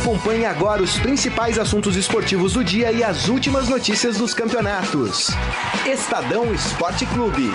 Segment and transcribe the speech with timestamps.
[0.00, 5.28] Acompanhe agora os principais assuntos esportivos do dia e as últimas notícias dos campeonatos.
[5.86, 7.50] Estadão Esporte Clube.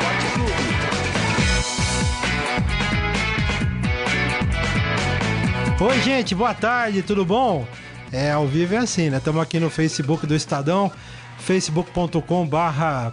[5.81, 7.67] Oi, gente, boa tarde, tudo bom?
[8.12, 9.17] É, ao vivo é assim, né?
[9.17, 10.91] Estamos aqui no Facebook do Estadão,
[11.39, 13.12] facebook.com barra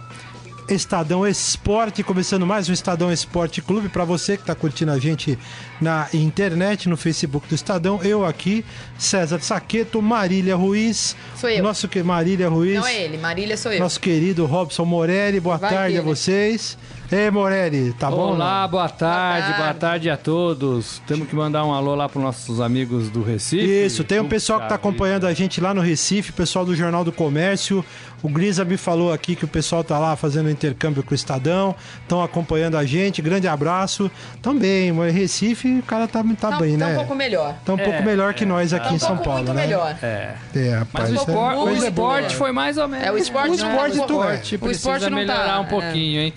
[0.69, 5.37] Estadão Esporte, começando mais um Estadão Esporte Clube para você que está curtindo a gente
[5.81, 8.01] na internet, no Facebook do Estadão.
[8.01, 8.63] Eu aqui,
[8.97, 11.15] César Saqueto, Marília Ruiz.
[11.35, 11.61] Sou eu.
[11.61, 12.75] Nosso que Marília Ruiz.
[12.75, 13.79] Não é ele, Marília sou eu.
[13.79, 15.39] Nosso querido Robson Morelli.
[15.39, 16.77] Boa Vai tarde que, a vocês.
[17.15, 18.31] Ei, Morelli, tá bom?
[18.33, 19.79] Olá, boa tarde, boa tarde.
[19.79, 20.99] tarde, a todos.
[21.05, 23.63] Temos que mandar um alô lá para nossos amigos do Recife.
[23.85, 24.87] Isso, tem um pessoal que tá vida.
[24.87, 27.85] acompanhando a gente lá no Recife, pessoal do Jornal do Comércio.
[28.23, 31.75] O Grisa me falou aqui que o pessoal tá lá fazendo intercâmbio com o Estadão,
[32.01, 33.21] estão acompanhando a gente.
[33.21, 34.09] Grande abraço.
[34.41, 36.93] Também, Recife, o cara tá, tá, Tá, bem, tá né?
[36.93, 37.53] um pouco melhor.
[37.63, 39.61] Tá um pouco melhor que nós aqui Tá um em São pouco Paulo, muito né?
[39.67, 39.95] melhor.
[40.01, 40.33] É.
[40.55, 41.11] É, rapaz.
[41.11, 43.05] Mas o, é- espor- o esporte foi mais ou menos.
[43.05, 45.43] É, o esporte O não esporte tá- tu- o esporte O precisa esporte não melhorar
[45.45, 46.33] tá, um pouquinho, hein?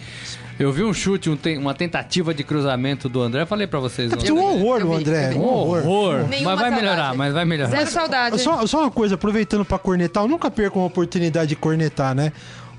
[0.59, 3.43] Eu vi um chute, um ten- uma tentativa de cruzamento do André.
[3.43, 4.11] Eu falei pra vocês.
[4.13, 4.33] Ontem.
[4.33, 5.29] um horror, o André.
[5.31, 5.35] vi.
[5.39, 6.27] Um horror.
[6.29, 7.19] Nenhuma Mas vai melhorar, saudade.
[7.19, 7.71] mas vai melhorar.
[7.71, 8.41] Zero saudade.
[8.41, 12.33] Só, só uma coisa, aproveitando pra cornetar, eu nunca perco uma oportunidade de cornetar, né?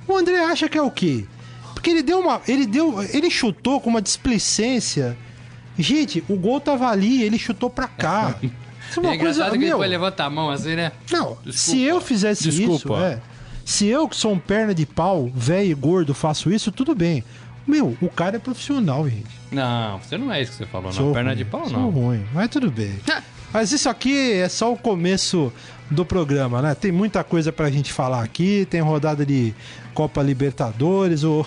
[0.07, 1.25] O André acha que é o quê?
[1.75, 2.41] Porque ele deu uma.
[2.47, 2.95] Ele deu.
[3.13, 5.15] Ele chutou com uma displicência.
[5.77, 8.35] Gente, o gol tava ali, ele chutou pra cá.
[8.89, 9.51] Isso é É uma engraçado coisa.
[9.51, 10.91] que Meu, depois levanta a mão assim, né?
[11.11, 11.51] não, Desculpa.
[11.53, 12.99] se eu fizesse isso, Desculpa.
[13.03, 13.19] é.
[13.65, 17.21] Se eu, que sou um perna de pau, velho e gordo, faço isso, tudo bem.
[17.67, 19.27] Meu, o cara é profissional, gente.
[19.51, 20.93] Não, você não é isso que você falou, não.
[20.93, 21.89] Sou Perna ruim, de pau, Sou não.
[21.89, 22.97] ruim, mas tudo bem.
[23.53, 25.53] Mas isso aqui é só o começo
[25.89, 26.75] do programa, né?
[26.75, 29.53] Tem muita coisa pra gente falar aqui, tem rodada de
[29.93, 31.45] Copa Libertadores, o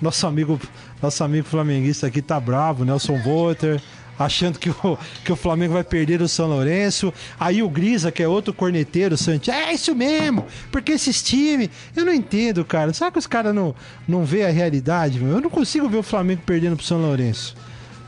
[0.00, 0.58] nosso amigo,
[1.02, 3.80] nosso amigo flamenguista aqui tá bravo, Nelson Volter,
[4.18, 7.12] achando que o, que o Flamengo vai perder o São Lourenço.
[7.38, 12.04] Aí o Grisa, que é outro corneteiro, Santi, é isso mesmo, porque esses times, eu
[12.04, 12.92] não entendo, cara.
[12.92, 13.74] Será que os caras não,
[14.06, 15.18] não vê a realidade?
[15.20, 15.36] meu?
[15.36, 17.54] Eu não consigo ver o Flamengo perdendo pro São Lourenço.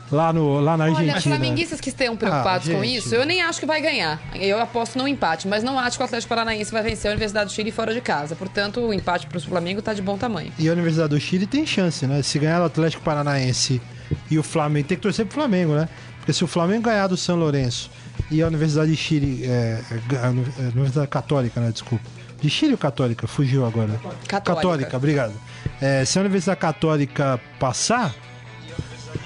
[0.09, 1.13] Lá, no, lá na Argentina.
[1.13, 4.21] Olha, flamenguistas que estejam preocupados Ah, com isso, eu nem acho que vai ganhar.
[4.35, 7.49] Eu aposto no empate, mas não acho que o Atlético Paranaense vai vencer a Universidade
[7.49, 8.33] do Chile fora de casa.
[8.33, 10.51] Portanto, o empate pro Flamengo tá de bom tamanho.
[10.57, 12.21] E a Universidade do Chile tem chance, né?
[12.21, 13.81] Se ganhar o Atlético Paranaense
[14.29, 15.87] e o Flamengo, tem que torcer pro Flamengo, né?
[16.17, 17.89] Porque se o Flamengo ganhar do São Lourenço
[18.29, 19.81] e a Universidade de Chile, é,
[20.21, 21.71] a é, Universidade Católica, né?
[21.71, 22.03] Desculpa.
[22.41, 23.27] De Chile ou Católica?
[23.27, 23.99] Fugiu agora.
[24.27, 24.95] Católica.
[24.95, 25.33] obrigado.
[25.81, 28.13] É, se a Universidade Católica passar,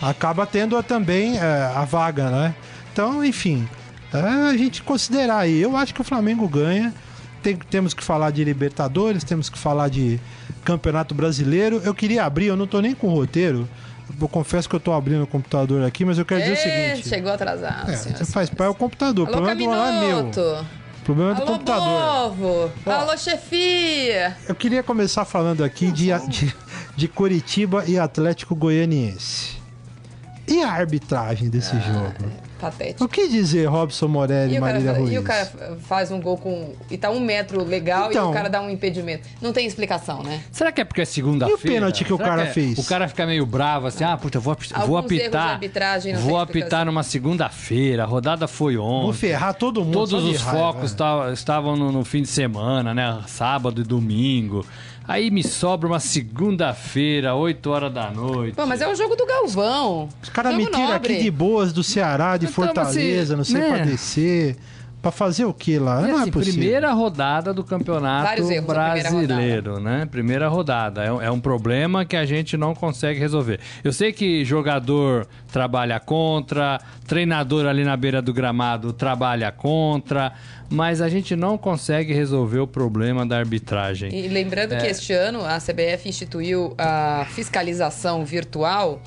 [0.02, 2.56] acaba tendo também é, a vaga, né?
[2.94, 3.68] Então, enfim,
[4.14, 4.18] é,
[4.50, 5.62] a gente considerar aí.
[5.62, 6.94] Eu acho que o Flamengo ganha.
[7.42, 10.20] Tem- temos que falar de Libertadores, temos que falar de
[10.64, 11.82] Campeonato Brasileiro.
[11.84, 13.68] Eu queria abrir, eu não tô nem com o roteiro.
[14.20, 16.90] Eu confesso que eu tô abrindo o computador aqui, mas eu quero dizer o É,
[16.96, 17.10] seguinte.
[17.10, 17.92] chegou atrasado.
[17.92, 19.28] É, você faz pai é o computador.
[19.28, 20.18] O Alô, problema não é meu.
[20.18, 20.66] Caminoto.
[21.02, 22.12] O problema é do Alô, computador.
[22.30, 22.72] povo.
[22.86, 22.92] Ó.
[22.92, 24.38] Alô, chefia.
[24.48, 26.56] Eu queria começar falando aqui de, de,
[26.96, 29.60] de Curitiba e Atlético Goianiense.
[30.48, 32.32] E a arbitragem desse Ah, jogo?
[32.62, 33.04] Patético.
[33.04, 35.14] O que dizer, Robson Morelli E o, cara, Marília Ruiz?
[35.14, 35.52] e o cara
[35.82, 36.74] faz um gol com.
[36.92, 38.28] E tá um metro legal Então.
[38.28, 39.28] e o cara dá um impedimento.
[39.42, 40.42] Não tem explicação, né?
[40.52, 41.60] Será que é porque é segunda-feira?
[41.60, 42.78] E o pênalti que o cara é- fez?
[42.78, 45.50] O cara fica meio bravo assim, ah, puta, vou, Alguns vou erros de apitar.
[45.54, 49.04] arbitragem não vou tem apitar numa segunda-feira, a rodada foi ontem.
[49.06, 49.94] Vou ferrar todo mundo.
[49.94, 50.60] Todos os raiva.
[50.74, 53.22] focos ta- estavam no, no fim de semana, né?
[53.28, 54.66] Sábado e domingo.
[55.08, 58.56] Aí me sobra uma segunda-feira, 8 horas da noite.
[58.56, 60.08] Pô, mas é o jogo do Galvão.
[60.22, 63.60] Os caras me tiram aqui de boas do Ceará, de Então, Fortaleza, assim, não sei
[63.62, 63.68] né?
[63.78, 64.58] pra descer.
[65.02, 66.04] Pra fazer o que lá?
[66.08, 66.60] E não assim, é possível.
[66.60, 70.06] primeira rodada do campeonato erros na primeira brasileiro, né?
[70.10, 71.04] Primeira rodada.
[71.04, 73.60] É, um- é um problema que a gente não consegue resolver.
[73.84, 80.34] Eu sei que jogador trabalha contra, treinador ali na beira do gramado trabalha contra,
[80.70, 84.14] mas a gente não consegue resolver o problema da arbitragem.
[84.14, 84.78] E lembrando É.
[84.82, 89.02] que este ano a CBF instituiu a fiscalização virtual,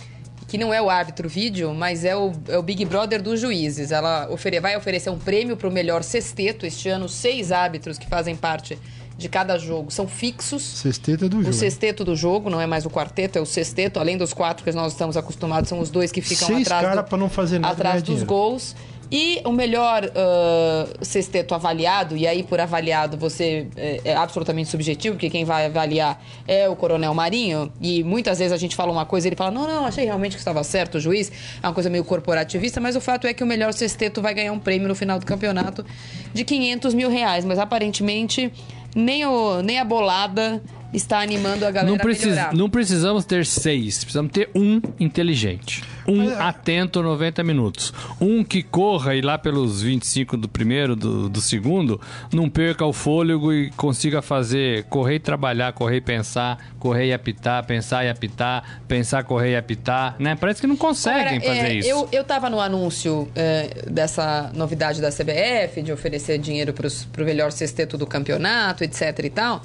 [0.54, 3.90] que não é o árbitro vídeo, mas é o, é o Big Brother dos juízes.
[3.90, 6.64] Ela ofere, vai oferecer um prêmio para o melhor sexteto.
[6.64, 8.78] Este ano, seis árbitros que fazem parte
[9.18, 10.62] de cada jogo são fixos.
[10.62, 11.52] Sexteta do O jogo.
[11.52, 13.98] sexteto do jogo, não é mais o quarteto, é o sexteto.
[13.98, 17.02] Além dos quatro que nós estamos acostumados, são os dois que ficam Seis atrás, do-
[17.02, 18.26] pra não fazer nada, atrás dos dinheiro.
[18.28, 18.76] gols.
[19.10, 25.14] E o melhor ah, sexteto avaliado, e aí por avaliado você é, é absolutamente subjetivo,
[25.14, 29.06] porque quem vai avaliar é o Coronel Marinho, e muitas vezes a gente fala uma
[29.06, 31.30] coisa e ele fala: não, não, achei realmente que estava certo o juiz,
[31.62, 34.52] é uma coisa meio corporativista, mas o fato é que o melhor sexteto vai ganhar
[34.52, 35.84] um prêmio no final do campeonato
[36.32, 38.52] de 500 mil reais, mas aparentemente
[38.94, 40.62] nem, o, nem a bolada
[40.92, 42.54] está animando a galera Não, a precis- melhorar.
[42.54, 45.82] não precisamos ter seis, precisamos ter um inteligente.
[46.06, 47.92] Um atento 90 minutos.
[48.20, 51.98] Um que corra e lá pelos 25 do primeiro, do, do segundo,
[52.30, 57.12] não perca o fôlego e consiga fazer, correr e trabalhar, correr e pensar, correr e
[57.14, 60.36] apitar, pensar e apitar, pensar, correr e apitar, né?
[60.38, 61.88] Parece que não conseguem Agora, fazer é, isso.
[61.88, 67.24] Eu, eu tava no anúncio é, dessa novidade da CBF, de oferecer dinheiro pros, pro
[67.24, 69.62] melhor sexteto do campeonato, etc e tal.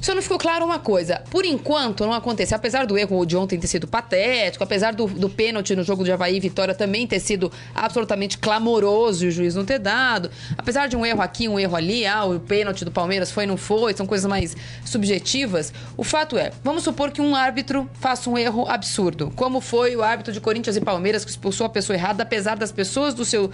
[0.00, 1.22] Só não ficou claro uma coisa.
[1.30, 2.54] Por enquanto, não aconteceu.
[2.56, 6.12] Apesar do erro de ontem ter sido patético, apesar do, do pênalti no jogo de
[6.12, 10.30] Havaí e Vitória também ter sido absolutamente clamoroso e o juiz não ter dado.
[10.58, 13.56] Apesar de um erro aqui, um erro ali, ah, o pênalti do Palmeiras foi, não
[13.56, 15.72] foi, são coisas mais subjetivas.
[15.96, 20.02] O fato é, vamos supor que um árbitro faça um erro absurdo, como foi o
[20.02, 23.50] árbitro de Corinthians e Palmeiras que expulsou a pessoa errada, apesar das pessoas do seu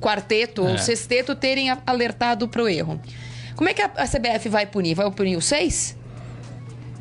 [0.00, 0.78] quarteto ou É.
[0.78, 2.98] sexteto terem alertado pro erro.
[3.60, 4.94] Como é que a, a CBF vai punir?
[4.94, 5.94] Vai punir os seis?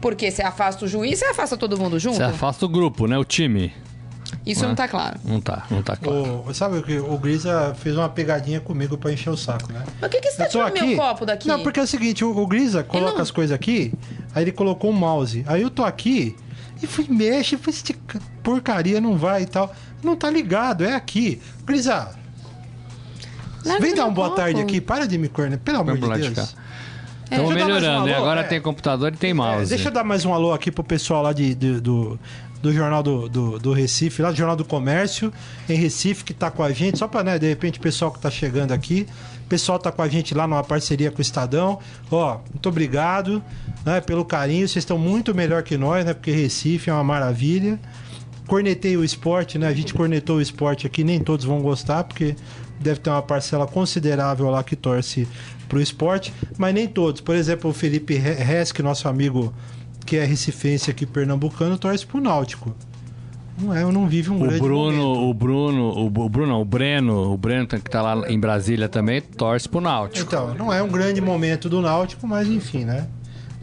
[0.02, 2.18] Porque você afasta o juiz, você afasta todo mundo junto?
[2.18, 3.18] Você afasta o grupo, né?
[3.18, 3.74] O time.
[4.46, 5.18] Isso não tá claro.
[5.24, 6.44] Não tá, não tá claro.
[6.46, 6.98] O, sabe o que?
[7.00, 9.86] O Grisa fez uma pegadinha comigo pra encher o saco, né?
[10.02, 11.48] Mas o que, que você tá Eu tirando meu copo daqui?
[11.48, 13.94] Não, porque é o seguinte, o, o Grisa coloca não- as coisas aqui,
[14.36, 15.46] aí ele colocou o mouse.
[15.48, 16.36] Aí eu tô aqui
[16.84, 19.74] e fui, mexe, fui, "Este c- porcaria não vai e tal.
[20.04, 21.42] Não tá ligado, é aqui.
[21.66, 22.10] Grisa,
[23.80, 24.42] Vem dar uma boa copo.
[24.42, 26.56] tarde aqui, para de me corner, pelo amor Vamos de Deus.
[26.56, 26.70] É.
[27.36, 28.44] Estamos mais melhorando, um e alô, agora é.
[28.44, 29.70] tem computador e tem É, mouse.
[29.70, 32.20] deixa eu dar mais um alô aqui pro pessoal lá de, de- do,
[32.60, 35.32] do Jornal do, do, do Recife, lá do Jornal do Comércio,
[35.70, 38.20] em Recife, que tá com a gente, só pra, né, de repente, o pessoal que
[38.20, 39.06] tá chegando aqui,
[39.46, 41.78] o pessoal tá com a gente lá numa parceria com o Estadão.
[42.10, 43.44] Ó, muito obrigado
[43.86, 46.14] né, pelo carinho, vocês estão muito melhor que nós, né?
[46.16, 47.80] Porque Recife é uma maravilha.
[48.48, 49.68] Cornetei o esporte, né?
[49.68, 52.36] A gente cornetou o esporte aqui, nem todos vão gostar, porque
[52.80, 55.28] deve ter uma parcela considerável lá que torce
[55.68, 57.22] pro esporte, mas nem todos.
[57.22, 59.54] Por exemplo, o Felipe Resk, nosso amigo
[60.06, 62.76] que é recifense aqui pernambucano, torce pro Náutico.
[63.62, 65.30] Não é, eu não vive um O grande Bruno, momento.
[65.30, 68.88] o Bruno, o o Bruno, não, o Breno, o Breno que tá lá em Brasília
[68.88, 70.26] também, torce pro Náutico.
[70.26, 73.08] Então, não é um grande momento do Náutico, mas enfim, né?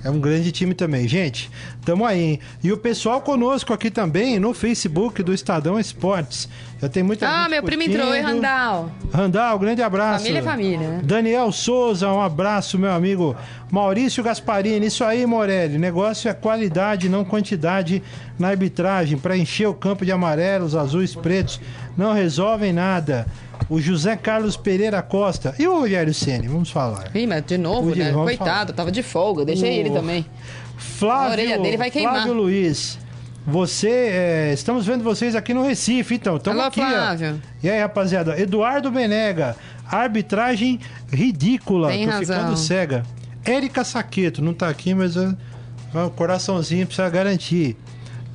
[0.04, 1.08] É um grande time também.
[1.08, 1.50] Gente,
[1.84, 2.40] tamo aí, hein?
[2.62, 6.48] E o pessoal conosco aqui também no Facebook do Estadão Esportes.
[6.81, 8.43] Já tem muita Ah, gente meu primo entrou, hein, curtindo.
[8.46, 8.93] Randall?
[9.12, 10.19] Randall, grande abraço.
[10.25, 11.00] Família é família, né?
[11.02, 13.34] Daniel Souza, um abraço, meu amigo.
[13.70, 15.78] Maurício Gasparini, isso aí, Morelli.
[15.78, 18.02] Negócio é qualidade, não quantidade
[18.38, 19.16] na arbitragem.
[19.19, 21.58] Para encher o campo de amarelos, azuis, pretos,
[21.96, 23.26] não resolvem nada.
[23.68, 27.10] O José Carlos Pereira Costa e o Rogério Ceni, vamos falar.
[27.14, 28.12] Ih, mas de novo, né?
[28.12, 29.44] Coitado, tava de folga.
[29.44, 30.24] Deixa O- ele também.
[30.76, 32.14] Flávio, A orelha dele vai queimar.
[32.14, 32.96] Flávio Luiz,
[33.46, 36.36] você, é, estamos vendo vocês aqui no Recife, então.
[36.36, 36.86] Estamos aqui, ó.
[36.88, 37.42] Flávio.
[37.62, 38.40] E aí, rapaziada?
[38.40, 39.56] Eduardo Benega,
[39.90, 40.78] arbitragem
[41.12, 41.88] ridícula.
[41.88, 42.36] Tem Tô razão.
[42.36, 43.02] ficando cega.
[43.44, 45.32] Érica Saqueto, não tá aqui, mas ó,
[46.06, 47.76] o coraçãozinho precisa garantir.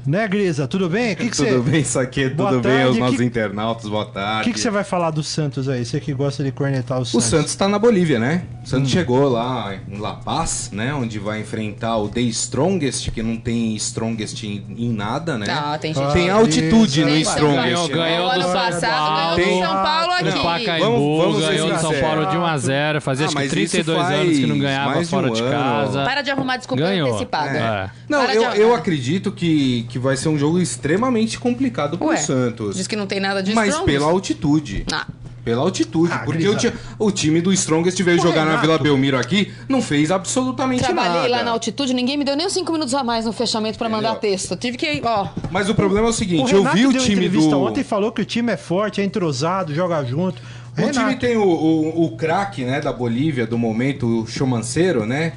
[0.06, 0.68] Né, Grisa?
[0.68, 1.14] Tudo bem?
[1.14, 1.36] O que, que.
[1.46, 2.36] Tudo bem, Saqueto?
[2.36, 3.88] Boa Tudo bem tarde, aos nossos que- internautas?
[3.90, 4.44] Boa O tarde.
[4.50, 5.86] que, que você vai falar do Santos aí?
[5.86, 7.26] Você que gosta de cornetar o O Santos.
[7.28, 8.44] Santos tá na Bolívia, né?
[8.64, 8.94] O Santos Hum.
[8.94, 10.94] chegou lá em La Paz, né?
[10.94, 15.48] Onde vai enfrentar o The Strongest, que não tem Strongest em, em nada, né?
[15.50, 16.14] Ah, tem gente.
[16.14, 17.64] Tem altitude no Tem Strongest.
[17.64, 17.94] Ganhou, né?
[17.96, 19.36] ganhou ano do São passado Paulo.
[19.38, 20.30] ganhou do São Paulo aqui.
[20.30, 21.94] O Pacaembu Vamos- vamos ganhou do São.
[22.00, 24.60] Paulo de 1 a 0 Fazia Ah, acho que mas 32 isso anos que não
[24.60, 25.52] ganhava fora um de ano.
[25.52, 26.04] casa.
[26.06, 27.10] Para de arrumar desculpa Ganhou.
[27.10, 27.58] antecipada.
[27.58, 27.90] É.
[28.08, 32.08] Não, Para de eu, eu acredito que, que vai ser um jogo extremamente complicado pro
[32.10, 32.76] Ué, Santos.
[32.76, 33.92] Diz que não tem nada de Mas Strongest.
[34.00, 34.86] pela altitude.
[34.92, 35.08] Ah.
[35.44, 36.12] Pela altitude.
[36.14, 38.62] Ah, porque o, ti- o time do Strongest veio Ô, jogar na Renato.
[38.62, 41.28] Vila Belmiro aqui, não fez absolutamente Trabalhei nada.
[41.30, 43.90] lá na altitude, ninguém me deu nem uns 5 minutos a mais no fechamento pra
[43.90, 44.52] mandar texto.
[44.52, 46.92] Eu tive que, ó, Mas o problema é o O seguinte, eu Renato vi o
[46.92, 47.62] deu time entrevista do...
[47.62, 50.42] ontem e falou que o time é forte, é entrosado, joga junto.
[50.74, 55.06] O time Renato, tem o, o, o craque, né, da Bolívia, do momento, o Chomancero,
[55.06, 55.34] né?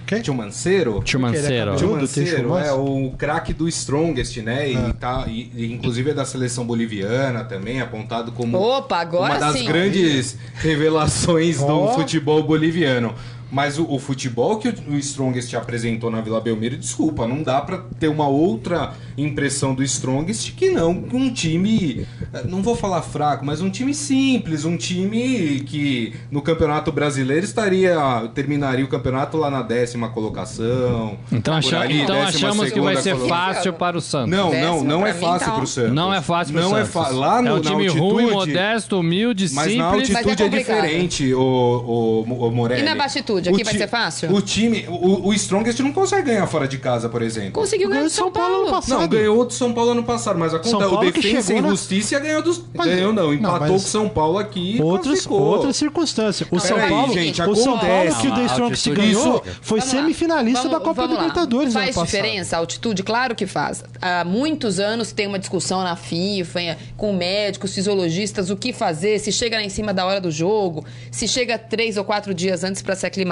[1.03, 1.73] Que ele é Mancero.
[1.73, 2.69] cabelo- Tudo, tem Chomancero, Chumance?
[2.69, 4.71] é o craque do Strongest, né?
[4.71, 4.95] E, Ah.
[4.99, 9.59] tá, e, e inclusive é da seleção boliviana também, apontado como Opa, agora uma das
[9.59, 9.64] sim.
[9.67, 11.95] grandes revelações do Ó.
[11.95, 13.12] futebol boliviano.
[13.54, 17.61] Mas o, o futebol que o, o Strongest apresentou na Vila Belmiro, desculpa, não dá
[17.61, 22.04] pra ter uma outra impressão do Strongest que não com um time,
[22.46, 27.94] não vou falar fraco, mas um time simples, um time que no Campeonato Brasileiro estaria
[28.34, 31.16] terminaria o campeonato lá na décima colocação.
[31.30, 33.54] Então, ali, então décima achamos que vai ser colocação.
[33.54, 34.30] fácil para o Santos.
[34.30, 35.92] Não, não, não é fácil tá pro Santos.
[35.92, 36.88] Não é fácil pro Não Santos.
[36.88, 37.18] é fácil.
[37.18, 39.78] Lá no, é um time altitude, ruim, modesto, humilde, mas simples.
[39.78, 42.82] na altitude Mas é é, diferente, o, o, o Morelli.
[42.82, 43.44] E na baixitude?
[43.45, 44.33] Juventude aqui O vai ser fácil?
[44.35, 47.53] O time, o, o Strongest não consegue ganhar fora de casa, por exemplo.
[47.53, 48.63] Conseguiu ganhar do São Paulo.
[48.63, 49.01] ano passado.
[49.01, 51.53] Não, ganhou do São Paulo ano passado, mas a São conta, o Paulo que Defensa
[51.55, 52.63] e na- Justiça ganhou dos.
[52.75, 55.41] Mas- ganhou não, não, empatou com o São Paulo aqui Outras, classificou.
[55.41, 56.49] outras circunstâncias.
[56.51, 58.21] O São Paulo, gente, o São Paulo acontece.
[58.21, 61.23] que o The Strongest ganhou Isso- foi semifinalista da Copa vamos lá.
[61.23, 63.03] Libertadores Faz diferença a altitude?
[63.03, 63.85] Claro que faz.
[64.01, 69.33] Há muitos anos tem uma discussão na FIFA, com médicos, fisiologistas, o que fazer, se
[69.33, 72.83] chega lá em cima da hora do jogo, se chega três ou quatro dias antes
[72.83, 73.24] para se aclimatar.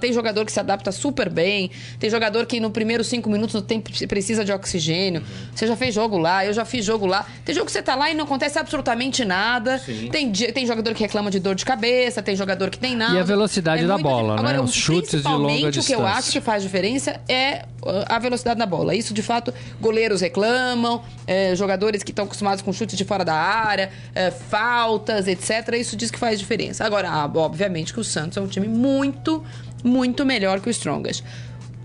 [0.00, 3.62] Tem jogador que se adapta super bem, tem jogador que no primeiro cinco minutos não
[3.62, 5.22] tem, precisa de oxigênio.
[5.54, 7.26] Você já fez jogo lá, eu já fiz jogo lá.
[7.44, 9.80] Tem jogo que você tá lá e não acontece absolutamente nada.
[10.10, 13.14] Tem, tem jogador que reclama de dor de cabeça, tem jogador que tem nada.
[13.14, 14.40] E a velocidade da muita- bola, né?
[14.40, 16.06] Agora, Os chutes de principalmente longa o que eu distância.
[16.18, 18.94] acho que faz diferença é uh, a velocidade da bola.
[18.94, 23.34] Isso, de fato, goleiros reclamam, eh, jogadores que estão acostumados com chutes de fora da
[23.34, 25.74] área, eh, faltas, etc.
[25.78, 26.84] Isso diz que faz diferença.
[26.84, 29.42] Agora, ah, obviamente que o Santos é um time muito,
[29.84, 31.22] muito melhor que o Strongest.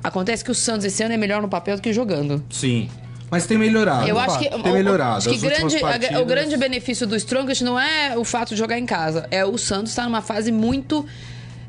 [0.03, 2.43] Acontece que o Santos esse ano é melhor no papel do que jogando.
[2.49, 2.89] Sim.
[3.31, 4.07] Mas tem melhorado.
[4.07, 5.17] Eu acho que, Tem melhorado.
[5.17, 8.77] acho que grande, partidas- o grande benefício do Strongest não é o fato de jogar
[8.77, 9.27] em casa.
[9.31, 11.05] É o Santos estar numa fase muito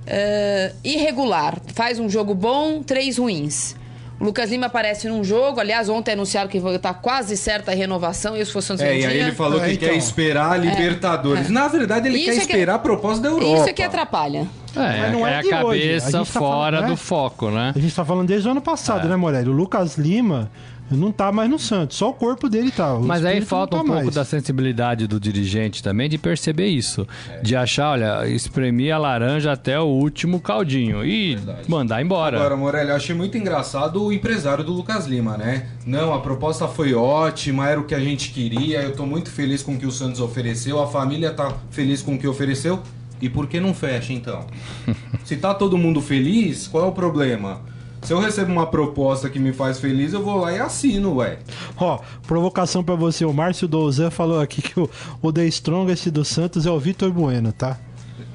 [0.06, 1.58] eh, irregular.
[1.74, 3.74] Faz um jogo bom, três ruins.
[4.18, 8.34] O Lucas Lima aparece num jogo, aliás, ontem anunciaram que está quase certa a renovação,
[8.34, 9.88] e se fosse Santos É, e aí ele falou É, que então.
[9.90, 11.50] quer esperar a Libertadores.
[11.50, 13.60] Na verdade, ele Isso quer é que- esperar a proposta da Europa.
[13.60, 14.46] Isso é que atrapalha.
[14.74, 15.54] É, Mas não é é a de hoje.
[15.56, 16.88] A cabeça gente tá fora falando, né?
[16.88, 17.72] do foco, né?
[17.74, 19.48] A gente tá falando desde o ano passado, né, Morelli?
[19.48, 20.50] O Lucas Lima
[20.90, 22.94] não tá mais no Santos, só o corpo dele tá.
[22.94, 24.14] o Mas aí falta não um tá pouco mais.
[24.14, 27.06] da sensibilidade do dirigente também de perceber isso.
[27.42, 31.38] De achar, olha, espremer a laranja até o último caldinho e
[31.68, 32.36] mandar embora.
[32.36, 35.66] Agora, Morelli, eu achei muito engraçado o empresário do Lucas Lima, né?
[35.84, 39.62] Não, a proposta foi ótima, era o que a gente queria, eu tô muito feliz
[39.62, 42.80] com o que o Santos ofereceu, a família tá feliz com o que ofereceu.
[43.20, 44.46] E por que não fecha, então?
[45.24, 47.60] Se tá todo mundo feliz, qual é o problema?
[48.06, 51.38] Se eu recebo uma proposta que me faz feliz, eu vou lá e assino, ué.
[51.76, 53.24] Ó, provocação pra você.
[53.24, 54.88] O Márcio Douzan falou aqui que o,
[55.20, 57.76] o The Strongest do Santos é o Vitor Bueno, tá?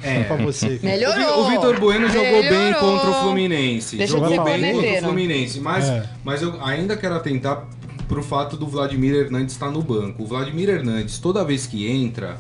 [0.04, 0.24] É.
[0.28, 0.78] Só pra você.
[0.84, 1.46] Melhorou.
[1.46, 2.80] O Vitor Bueno jogou bem Melhorou.
[2.82, 3.96] contra o Fluminense.
[3.96, 5.04] Deixa de jogou bem contra o.
[5.04, 5.60] Fluminense.
[5.62, 6.04] Mas, É.
[6.22, 7.66] mas eu ainda quero atentar
[8.10, 10.24] pro fato do Vladimir Hernandes estar no banco.
[10.24, 12.38] O Vladimir Hernandes, toda vez que entra,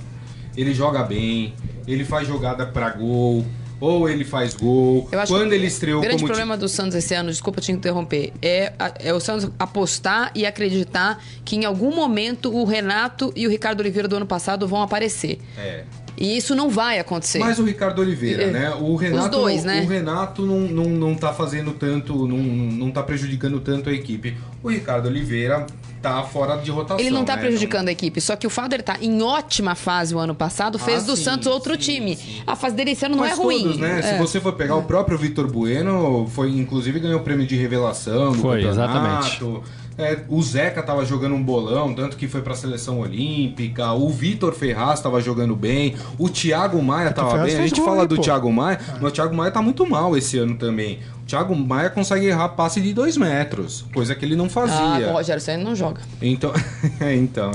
[0.57, 1.53] ele joga bem,
[1.87, 3.45] ele faz jogada pra gol,
[3.81, 5.09] ou ele faz gol.
[5.27, 8.71] Quando ele estreou O grande como problema do Santos esse ano, desculpa te interromper, é,
[8.99, 13.79] é o Santos apostar e acreditar que em algum momento o Renato e o Ricardo
[13.79, 15.39] Oliveira do ano passado vão aparecer.
[15.57, 15.83] É.
[16.15, 17.39] E isso não vai acontecer.
[17.39, 18.51] Mas o Ricardo Oliveira, É.
[18.51, 18.69] né?
[18.79, 19.81] O Renato, Os dois, não, né?
[19.81, 24.37] O Renato não, não, não tá fazendo tanto, não, não tá prejudicando tanto a equipe.
[24.61, 25.65] O Ricardo Oliveira
[26.01, 26.99] tá fora de rotação.
[26.99, 27.41] Ele não tá né?
[27.43, 30.79] prejudicando a equipe, só que o fato dele estar em ótima fase o ano passado
[30.79, 32.15] fez Ah, do sim, Santos outro sim, time.
[32.15, 32.41] sim.
[32.45, 33.63] A fase dele esse ano não Mas é ruim.
[33.63, 33.99] todos, né?
[33.99, 34.01] É.
[34.01, 38.31] Se você for pegar o próprio Vitor Bueno, foi inclusive ganhou o prêmio de revelação
[38.31, 39.63] do Foi, campeonato.
[40.01, 43.91] É, o Zeca tava jogando um bolão, tanto que foi pra seleção olímpica.
[43.93, 45.95] O Vitor Ferraz tava jogando bem.
[46.17, 47.63] O Thiago Maia tava Ferraz bem.
[47.63, 48.21] A gente gol fala aí, do pô.
[48.21, 50.99] Thiago Maia, mas o Thiago Maia tá muito mal esse ano também.
[51.23, 55.07] O Thiago Maia consegue errar passe de dois metros, coisa que ele não Ah, fazia.
[55.09, 56.01] o Rogério Senna não joga.
[56.21, 56.51] então,
[56.99, 57.51] é, então,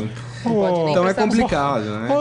[0.48, 2.08] Nem então é complicado, Ô, né?
[2.14, 2.20] ô,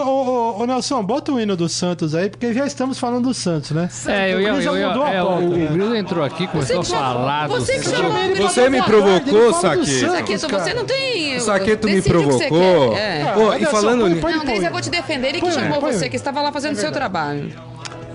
[0.57, 3.71] ô, ô, Nelson, bota o hino do Santos aí, porque já estamos falando do Santos,
[3.71, 3.89] né?
[4.07, 5.65] É, eu ia, eu mudou a é, pauta, o, né?
[5.65, 8.81] o Grilo entrou aqui, começou a falar do você que chamou ele pra Você me
[8.81, 10.63] provocou, Saqueto, cara.
[10.63, 11.37] você não tem.
[11.37, 12.91] O Saqueto me o você provocou.
[12.93, 12.97] quer.
[13.21, 13.35] É.
[13.37, 15.29] Ô, e falando põe- ni- põe- Não, Deise, eu vou te defender.
[15.29, 17.51] Ele que chamou você, que estava lá fazendo seu trabalho.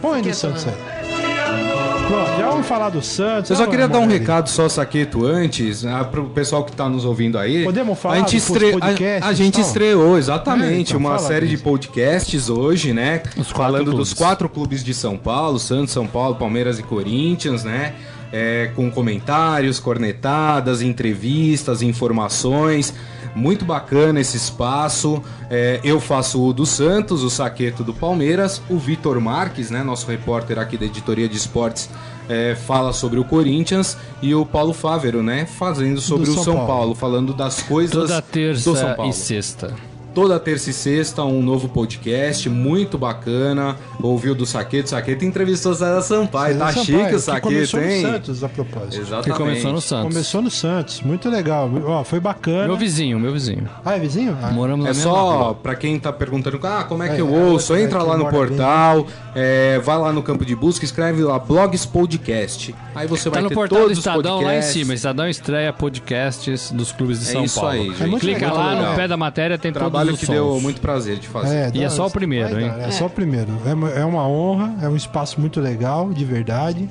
[0.02, 1.29] Põe do Santos aí.
[2.10, 3.50] Pronto, já vamos falar do Santos.
[3.50, 6.88] Eu só Vamos, queria dar um recado só, Saqueto, antes, ah, pro pessoal que tá
[6.88, 7.64] nos ouvindo aí.
[7.64, 8.72] Podemos falar a gente, do estre...
[8.72, 13.22] podcast a, a gente estreou, exatamente, É, então, uma série de podcasts hoje, né?
[13.44, 14.08] Falando clubes.
[14.10, 17.94] dos quatro clubes de São Paulo, Santos, São Paulo, Palmeiras e Corinthians, né?
[18.32, 22.92] É, com comentários, cornetadas, entrevistas, informações.
[23.34, 25.22] Muito bacana esse espaço.
[25.48, 30.06] É, eu faço o do Santos, o Saqueto do Palmeiras, o Vitor Marques, né, nosso
[30.08, 31.88] repórter aqui da editoria de esportes,
[32.28, 36.44] é, fala sobre o Corinthians e o Paulo Fávero, né, fazendo sobre Do o São
[36.44, 36.68] São Paulo.
[36.68, 36.94] Paulo.
[36.94, 39.10] falando das coisas Toda do São terça Paulo.
[39.10, 39.74] e sexta.
[40.12, 43.76] Toda terça e sexta, um novo podcast, muito bacana.
[44.02, 46.58] Ouviu do Saqueto, Saqueto entrevistou César Sampaio.
[46.58, 48.02] Tá Sampaio, chique o que Saqueto, começou hein?
[48.02, 48.96] no Santos, a propósito.
[49.00, 49.30] Exatamente.
[49.30, 50.12] Que começou no Santos.
[50.12, 51.70] Começou no Santos, muito legal.
[51.86, 52.66] Ó, foi bacana.
[52.66, 53.68] Meu vizinho, meu vizinho.
[53.84, 54.36] Ah, é vizinho?
[54.42, 55.54] Ah, Moramos É só rua.
[55.54, 57.72] pra quem tá perguntando, ah, como é que É, eu é, ouço?
[57.74, 61.22] é, Entra que lá no mora portal, é, vai lá no campo de busca, escreve
[61.22, 62.74] lá Blogs Podcast.
[62.96, 64.72] Aí você Tá vai no ter portal do todos os Estadão lá em podcasts.
[64.72, 64.92] cima.
[64.94, 67.74] Estadão estreia podcasts dos clubes de É São isso Paulo.
[67.76, 68.02] aí, gente.
[68.02, 68.90] É muito Clica legal, lá legal.
[68.90, 70.34] no pé da matéria, tem Trabalho os que sons.
[70.34, 71.74] deu muito prazer de fazer.
[71.74, 72.68] E é só o primeiro, hein?
[72.68, 73.48] dar, É só o primeiro.
[73.66, 76.88] É uma- É uma honra, é um espaço muito legal, de verdade.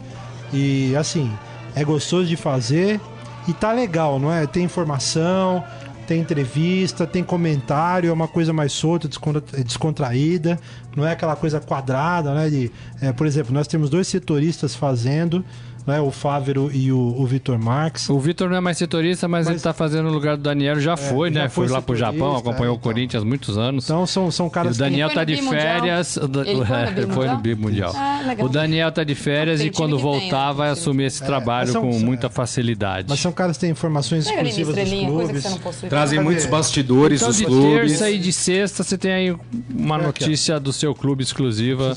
[0.54, 1.32] E assim,
[1.75, 3.00] é gostoso de fazer
[3.48, 4.46] e tá legal, não é?
[4.48, 5.63] Tem informação,
[6.08, 10.60] tem entrevista, tem comentário, é uma coisa mais solta, descontra- descontraída,
[10.96, 12.50] não é aquela coisa quadrada, né?
[12.50, 15.44] De, é, por exemplo, nós temos dois setoristas fazendo,
[15.86, 16.00] né?
[16.01, 18.09] O Fávero e o, o Vitor Marques.
[18.09, 20.79] O Vitor não é mais setorista, mas, Mas- ele tá fazendo no lugar do Daniel,
[20.79, 21.50] já foi, já né?
[21.50, 22.91] Foi, foi lá pro setorista, Japão, acompanhou é, o então.
[22.91, 23.83] Corinthians há muitos anos.
[23.86, 26.17] Então são, são E caras o Daniel tá no de férias.
[26.17, 27.91] o Da- Ele foi no é, Ele foi no Bimundial?
[27.91, 27.93] Bimundial.
[27.95, 28.43] Ah.
[28.43, 30.53] O Daniel tá de férias e quando tem, voltar né?
[30.53, 32.00] vai assumir esse trabalho mas são- com é.
[32.00, 33.07] muita facilidade.
[33.09, 35.43] Mas são caras que têm informações exclusivas dos clubes.
[35.89, 37.91] Trazem muitos bastidores, Então, os de clubes.
[37.91, 39.36] terça e de sexta, você tem aí
[39.69, 41.93] uma notícia do seu clube exclusiva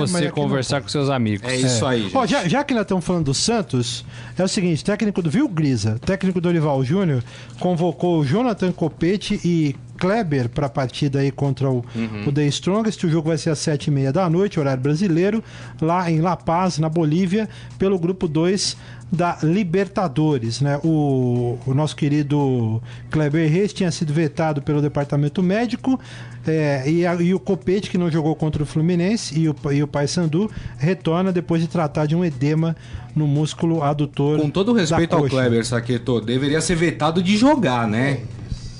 [0.00, 1.48] mas você conversar com seus amigos.
[1.48, 2.10] É isso aí.
[2.14, 4.04] Ó, já, já que nós estamos falando do Santos,
[4.36, 7.22] é o seguinte: técnico do Viu Grisa, técnico do Olival Júnior,
[7.58, 12.24] convocou Jonathan Copete e Kleber para a partida aí contra o, Uhum.
[12.26, 13.04] o The Strongest.
[13.04, 15.44] O jogo vai ser às sete e meia da noite, horário brasileiro,
[15.80, 18.76] lá em La Paz, na Bolívia, pelo grupo 2
[19.12, 20.78] da Libertadores, né?
[20.84, 22.80] O, o nosso querido
[23.10, 25.98] Kleber Reis tinha sido vetado pelo departamento médico
[26.46, 29.82] é, e, a- e o Copete, que não jogou contra o Fluminense, e o, e
[29.82, 32.76] o Paysandu retorna depois de tratar de um edema
[33.14, 34.38] no músculo adutor.
[34.40, 35.24] Com todo respeito ao.
[35.24, 38.20] Kleber, Saqueto, deveria ser vetado de jogar, né?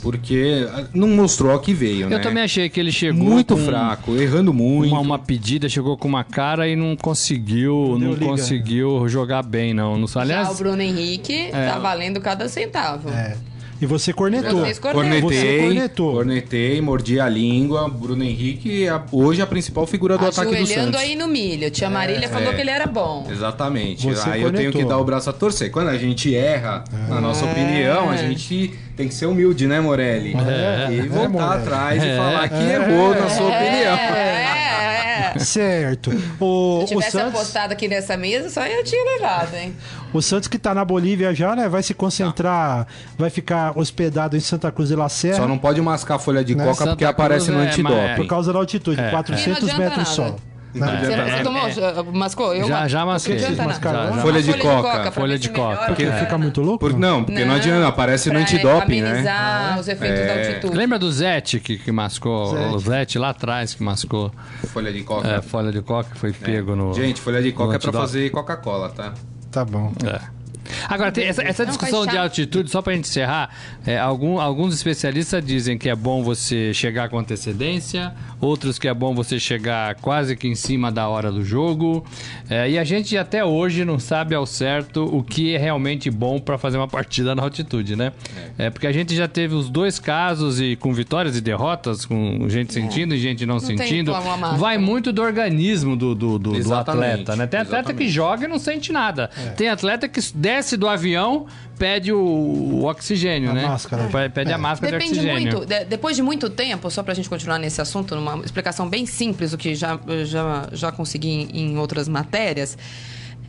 [0.03, 2.17] Porque ah, não mostrou ao que veio, né?
[2.17, 4.91] Eu também achei que ele chegou Muito com fraco, errando muito.
[4.93, 8.27] Uma, uma pedida, chegou com uma cara e não conseguiu, deu não liga.
[8.27, 9.99] conseguiu jogar bem, não.
[9.99, 13.09] não Já aliás, o Bruno Henrique tá valendo cada centavo.
[13.11, 13.37] É.
[13.83, 14.51] E você cornetou.
[14.51, 14.75] Cornetam.
[14.75, 16.13] Você Cornetei, cornetou.
[16.13, 17.89] cornetei, mordi a língua.
[17.89, 21.01] Bruno Henrique, é a- hoje a principal figura do ataque do Santos.
[21.01, 21.71] aí no milho.
[21.71, 22.55] Tia Marília falou é.
[22.55, 23.27] que ele era bom.
[23.31, 24.07] Exatamente.
[24.07, 24.83] Você aí eu tenho cornetou.
[24.83, 25.71] que dar o braço a torcer.
[25.71, 27.51] Quando a gente erra, na nossa É.
[27.51, 30.35] opinião, a gente tem que ser humilde, né, Morelli?
[30.35, 31.63] É, e é, voltar Morelli.
[31.63, 32.15] atrás É.
[32.15, 33.97] e falar que errou na sua opinião.
[33.97, 35.39] É, é.
[35.39, 36.11] Certo.
[36.41, 39.75] O, Se o tivesse Santos, apostado aqui nessa mesa, só eu tinha levado, hein?
[40.13, 41.69] o Santos que tá na Bolívia já, né?
[41.69, 45.37] Vai se concentrar, vai ficar hospedado em Santa Cruz de la Serra.
[45.37, 46.65] Só não pode mascar folha de Né?
[46.65, 48.17] coca Santa porque aparece Cruz no é, antidoping.
[48.17, 50.31] Por causa da altitude, É, 400 E não adianta metros nada.
[50.33, 50.37] só.
[50.75, 51.01] Né?
[51.01, 51.67] Você, você é, tomou?
[51.67, 51.71] é.
[51.73, 52.55] já- Mascou?
[52.55, 52.89] Eu Já- não.
[52.89, 53.37] já masquei.
[53.41, 55.87] Não Folha de coca, folha de se coca.
[55.87, 56.79] Porque fica muito louco?
[56.79, 59.11] Por- não, porque não, adianta, aparece no antidoping, né?
[59.11, 60.77] amenizar os efeitos da altitude.
[60.77, 62.51] lembra do Zete que, que mascou?
[62.57, 62.75] Zete.
[62.75, 64.31] O Zete lá atrás que mascou
[64.73, 65.29] Folha de coca.
[65.29, 66.95] é, folha de coca que foi pego no.
[66.95, 69.13] Gente, folha de coca é pra fazer Coca-Cola, tá?
[69.51, 69.93] Tá bom.
[70.05, 70.41] É.
[70.89, 73.51] Agora, tem essa, essa Não, discussão de altitude, só pra gente encerrar,
[73.85, 78.95] é, algum- alguns especialistas dizem que é bom você chegar com antecedência, outros que é
[78.95, 82.05] bom você chegar quase que em cima da hora do jogo.
[82.49, 86.39] é, e a gente até hoje não sabe ao certo o que é realmente bom
[86.39, 88.13] pra fazer uma partida na altitude, né?
[88.59, 88.71] É.
[88.71, 92.73] porque a gente já teve os dois casos e com vitórias e derrotas, com gente
[92.73, 94.13] sentindo e gente não, tem sentindo.
[94.59, 97.47] Vai muito do organismo do, do, do- do atleta, né?
[97.47, 98.11] Tem atleta que exatamente.
[98.11, 99.31] joga e não sente nada.
[99.57, 101.47] Tem atleta que desce do avião,
[101.81, 103.67] pede o, o oxigênio, A né?
[103.67, 104.05] máscara.
[104.09, 105.53] Pe- Pede a máscara Depende de oxigênio.
[105.57, 105.67] muito.
[105.67, 109.55] de- depois de muito tempo, só pra gente continuar nesse assunto, numa explicação bem simples,
[109.55, 112.77] o que já, eu já, já consegui em, em outras matérias.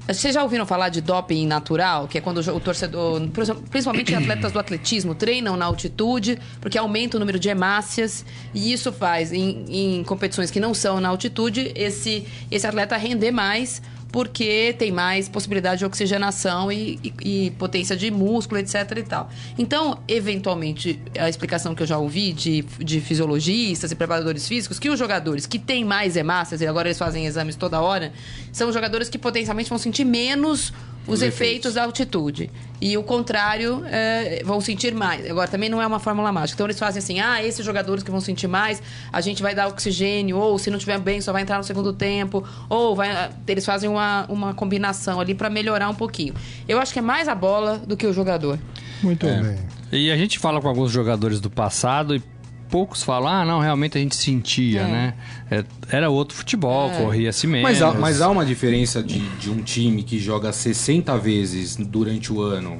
[0.07, 2.07] Vocês já ouviram falar de doping natural?
[2.07, 3.21] Que é quando o torcedor,
[3.69, 8.91] principalmente atletas do atletismo, treinam na altitude, porque aumenta o número de hemácias, e isso
[8.91, 14.75] faz, em, em competições que não são na altitude, esse, esse atleta render mais porque
[14.77, 19.29] tem mais possibilidade de oxigenação e, e- e potência de músculo, etc e tal.
[19.57, 24.89] Então, eventualmente, a explicação que eu já ouvi de, de fisiologistas e preparadores físicos, que
[24.89, 28.11] os jogadores que têm mais hemácias, e agora eles fazem exames toda hora,
[28.51, 30.73] são jogadores que potencialmente vão sentir menos
[31.13, 31.41] os, Os efeitos.
[31.41, 31.73] efeitos.
[31.75, 32.49] da altitude.
[32.79, 35.29] E o contrário, é, vão sentir mais.
[35.29, 36.55] Agora, também não é uma fórmula mágica.
[36.57, 38.81] Então, eles fazem assim: ah, esses jogadores que vão sentir mais,
[39.13, 41.93] a gente vai dar oxigênio, ou se não tiver bem, só vai entrar no segundo
[41.93, 43.29] tempo, ou vai.
[43.47, 46.33] Eles fazem uma, uma combinação ali para melhorar um pouquinho.
[46.67, 48.57] Eu acho que é mais a bola do que o jogador.
[49.03, 49.41] Muito É.
[49.41, 49.57] bem.
[49.91, 52.23] E a gente fala com alguns jogadores do passado e
[52.71, 54.87] poucos falam, ah, não, realmente a gente sentia, É.
[54.87, 55.13] né?
[55.51, 57.69] É, era outro futebol, corria-se menos.
[57.69, 62.31] Mas há, mas há uma diferença de, de um time que joga 60 vezes durante
[62.31, 62.79] o ano,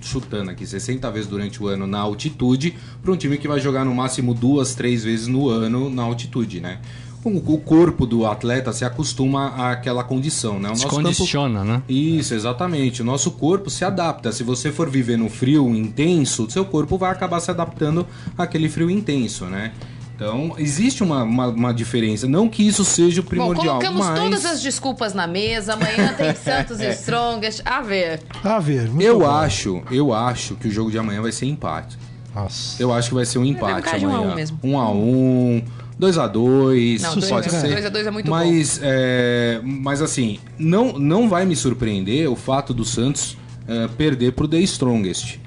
[0.00, 3.84] chutando aqui, 60 vezes durante o ano na altitude, para um time que vai jogar
[3.86, 6.78] no máximo duas, três vezes no ano na altitude, né?
[7.24, 10.70] O, corpo do atleta se acostuma àquela condição, né?
[10.70, 11.82] O Se condiciona, né?
[11.88, 13.00] Isso, exatamente.
[13.00, 14.30] O nosso corpo se adapta.
[14.30, 18.06] Se você for viver no frio intenso, seu corpo vai acabar se adaptando
[18.36, 19.72] àquele frio intenso, né?
[20.14, 22.28] Então, existe uma, uma, uma diferença.
[22.28, 24.18] Não que isso seja o Bom, primordial, colocamos mas...
[24.20, 25.72] todas as desculpas na mesa.
[25.72, 27.62] Amanhã tem Santos e Strongest.
[27.64, 28.22] A ver.
[28.42, 28.90] A ver.
[29.00, 29.30] Eu bom.
[29.30, 31.98] acho, eu acho que o jogo de amanhã vai ser empate.
[32.34, 32.80] Nossa.
[32.80, 34.34] Eu acho que vai ser um empate de um a um amanhã.
[34.34, 34.58] mesmo.
[34.62, 35.62] Um
[36.00, 37.68] a um, 2x2, Não, pode 2 a- ser.
[37.72, 42.36] 2 a 2 é muito mas, é, mas assim, não, não vai me surpreender o
[42.36, 43.36] fato do Santos
[43.68, 45.38] é, perder pro The Strongest.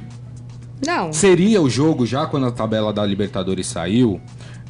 [0.85, 1.11] Não.
[1.11, 4.21] Seria o jogo, já quando a tabela da Libertadores saiu,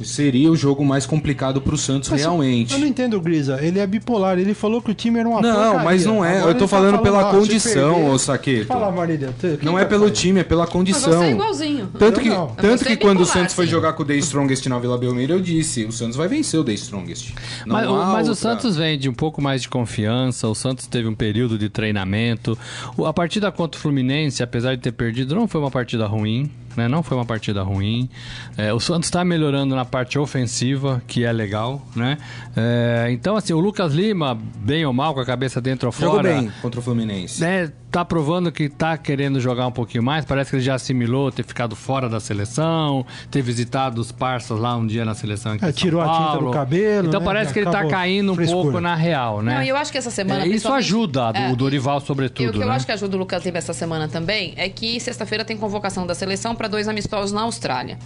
[0.04, 2.74] seria o jogo mais complicado pro Santos Mas realmente.
[2.74, 3.60] Eu não entendo Grisa.
[3.62, 4.38] Ele é bipolar.
[4.40, 5.84] Ele falou que o time era uma Não, porcaria.
[5.84, 6.38] mas não é.
[6.38, 8.68] Agora Eu tô tá falando pela ah, condição, ô Saqueto.
[8.68, 9.34] Fala, Marília.
[9.62, 11.12] Não é pelo time, é pela Mas condição.
[11.14, 11.88] você é igualzinho.
[11.98, 12.48] Tanto Eu que, não.
[12.48, 13.72] tanto que é quando o bipolar, Santos foi sim.
[13.72, 16.64] jogar com o The Strongest na Vila Belmiro, eu disse, o Santos vai vencer o
[16.64, 17.34] The Strongest.
[17.66, 18.36] Não Mas, mas o.
[18.36, 20.48] Santos vem de um pouco mais de confiança.
[20.48, 22.58] O Santos teve um período de treinamento.
[23.06, 26.50] A partida contra o Fluminense, apesar de ter perdido, não foi uma partida ruim.
[26.78, 26.88] Né?
[26.88, 28.08] Não foi uma partida ruim.
[28.56, 31.82] É, o Santos está melhorando na parte ofensiva, que é legal.
[31.96, 32.18] Né?
[32.56, 36.08] É, então, assim, o Lucas Lima, bem ou mal, com a cabeça dentro ou fora.
[36.12, 37.42] Jogou bem contra o Fluminense.
[37.42, 40.24] né, tá provando que tá querendo jogar um pouquinho mais.
[40.24, 44.76] Parece que ele já assimilou ter ficado fora da seleção, ter visitado os parças lá
[44.76, 45.54] um dia na seleção.
[45.54, 46.46] Aqui É, tirou a tinta Paulo.
[46.48, 47.26] do cabelo, Então né?
[47.26, 48.62] parece que ele tá caindo um Frescura.
[48.64, 49.56] pouco na real, né?
[49.56, 50.44] Não, e eu acho que essa semana.
[50.44, 52.76] É, isso ajuda É, o Dorival, E o sobretudo, que eu né?
[52.76, 56.14] acho que ajuda o Lucas Lima essa semana também é que sexta-feira tem convocação da
[56.14, 57.98] seleção para dois amistosos na Austrália.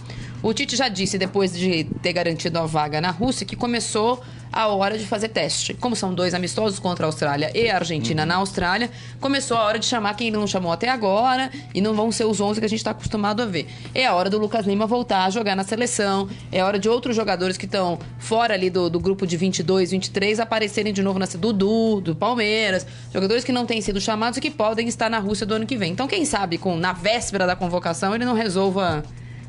[0.42, 4.20] O Tite já disse, depois de ter garantido a vaga na Rússia, que começou
[4.52, 5.72] a hora de fazer teste.
[5.72, 9.78] Como são dois amistosos contra a Austrália e a Argentina na Austrália, começou a hora
[9.78, 12.68] de chamar quem não chamou até agora e não vão ser os 11 que a
[12.68, 13.68] gente está acostumado a ver.
[13.94, 16.88] É a hora do Lucas Lima voltar a jogar na seleção, é a hora de
[16.88, 21.20] outros jogadores que estão fora ali do, do grupo de 22, 23 aparecerem de novo
[21.20, 25.20] na Dudu, do Palmeiras, jogadores que não têm sido chamados e que podem estar na
[25.20, 25.92] Rússia do ano que vem.
[25.92, 29.02] Então, quem sabe, com na véspera da convocação, ele não resolva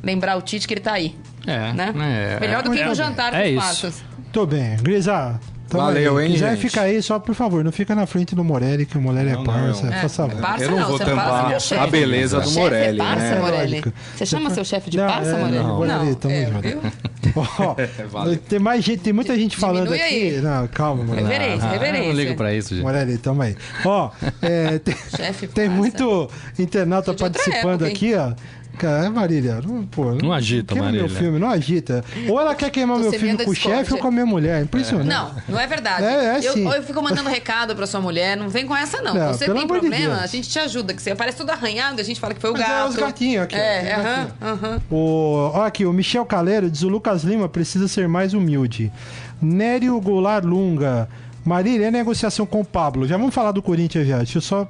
[0.03, 1.15] lembrar o Tite que ele tá aí.
[1.47, 1.93] É, né?
[2.35, 3.59] é, Melhor do que é, no jantar é com isso.
[3.59, 4.03] passas.
[4.31, 4.77] Tô bem.
[4.81, 5.39] Grisa.
[5.69, 6.25] tamo Valeu, aí.
[6.27, 6.61] hein, quiser, gente?
[6.61, 9.33] fica aí, só por favor, não fica na frente do Morelli, que o Morelli é
[9.33, 9.85] Não, parça.
[9.85, 9.99] não.
[10.01, 10.41] Por favor.
[10.41, 13.39] Parça Eu não vou você tampar a beleza do Morelli, É parça, né?
[13.41, 13.83] Morelli?
[14.15, 15.57] Você chama seu chefe de Não, parça, é, Morelli?
[15.63, 16.93] não, Morelli, tamo é, junto.
[18.49, 20.35] tem mais gente, tem muita gente falando Diminui aqui.
[20.35, 20.41] aí.
[20.41, 21.27] Não, calma, Morelli.
[21.27, 22.03] Reverência, Ah, reverência.
[22.03, 22.83] Eu não ligo pra isso, gente.
[22.83, 23.55] Morelli, tamo aí.
[23.85, 24.11] Ó,
[24.41, 28.33] é, tem, Chefe tem muito internauta participando época, aqui, ó.
[28.77, 31.19] Cara, Marília, não, pô, Não agita, queima meu Marília.
[31.21, 32.03] filme, não agita.
[32.27, 34.61] Ou ela quer queimar Tô meu filme com o chefe ou com a minha mulher.
[34.63, 35.07] Impressionante.
[35.07, 36.03] Não, não é verdade.
[36.03, 36.67] É, é eu, sim.
[36.67, 39.13] eu fico mandando recado pra sua mulher, não vem com essa não.
[39.13, 40.19] Não, você tem de problema, Deus.
[40.23, 42.53] a gente te ajuda, que você aparece tudo arranhado, a gente fala que foi o
[42.53, 42.89] Mas é gato.
[42.89, 44.81] os gatinhos aqui, É, aham, aham.
[44.89, 48.91] O, ó aqui, o Michel Calero diz: o Lucas Lima precisa ser mais humilde.
[49.41, 51.07] Nério Goulart Lunga.
[51.45, 53.05] Marília, é negociação com o Pablo.
[53.05, 54.17] Já vamos falar do Corinthians já.
[54.19, 54.65] Deixa eu só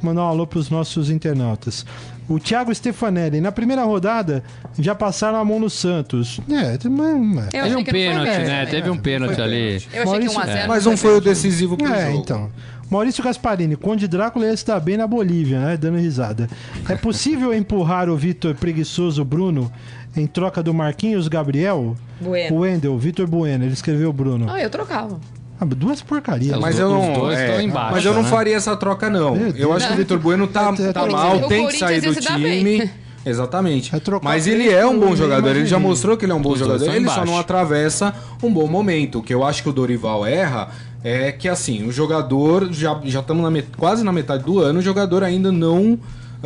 [0.00, 1.84] mandar um alô pros nossos internautas.
[2.28, 4.42] O Thiago Stefanelli, na primeira rodada,
[4.78, 6.40] já passaram a mão no Santos.
[6.50, 7.44] É, mas.
[7.52, 8.64] Eu Teve um pênalti, mesmo, né?
[8.64, 8.66] né?
[8.66, 9.58] Teve um pênalti ali.
[9.92, 10.66] Eu achei que Maurício- 1x0.
[10.68, 12.18] Mas não foi o decisivo pro É, jogo.
[12.22, 12.50] então.
[12.90, 15.76] Maurício Gasparini, Conde Drácula ia se dar bem na Bolívia, né?
[15.76, 16.48] Dando risada.
[16.88, 19.70] É possível empurrar o Vitor preguiçoso Bruno
[20.16, 21.96] em troca do Marquinhos Gabriel?
[22.20, 22.56] Bueno.
[22.56, 24.46] O Wendel, Vitor Bueno, ele escreveu Bruno.
[24.48, 25.18] Ah, eu trocava.
[25.60, 26.56] Ah, duas porcarias.
[26.56, 27.30] Os Mas eu não.
[27.30, 28.28] é, embaixo, mas eu não né?
[28.28, 29.36] faria essa troca, não.
[29.56, 32.14] Eu acho que o Vitor Bueno tá, É, é, tá mal, tem que sair do
[32.14, 32.90] time.
[33.26, 33.94] Exatamente.
[33.94, 36.42] É Mas ele é um por bom jogador, ele já mostrou que ele é um
[36.42, 39.20] bom jogador, ele só não atravessa um bom momento.
[39.20, 40.68] O que eu acho que o Dorival erra
[41.02, 44.78] é que, assim, o jogador, já já estamos na met- quase na metade do ano,
[44.78, 45.98] o jogador ainda não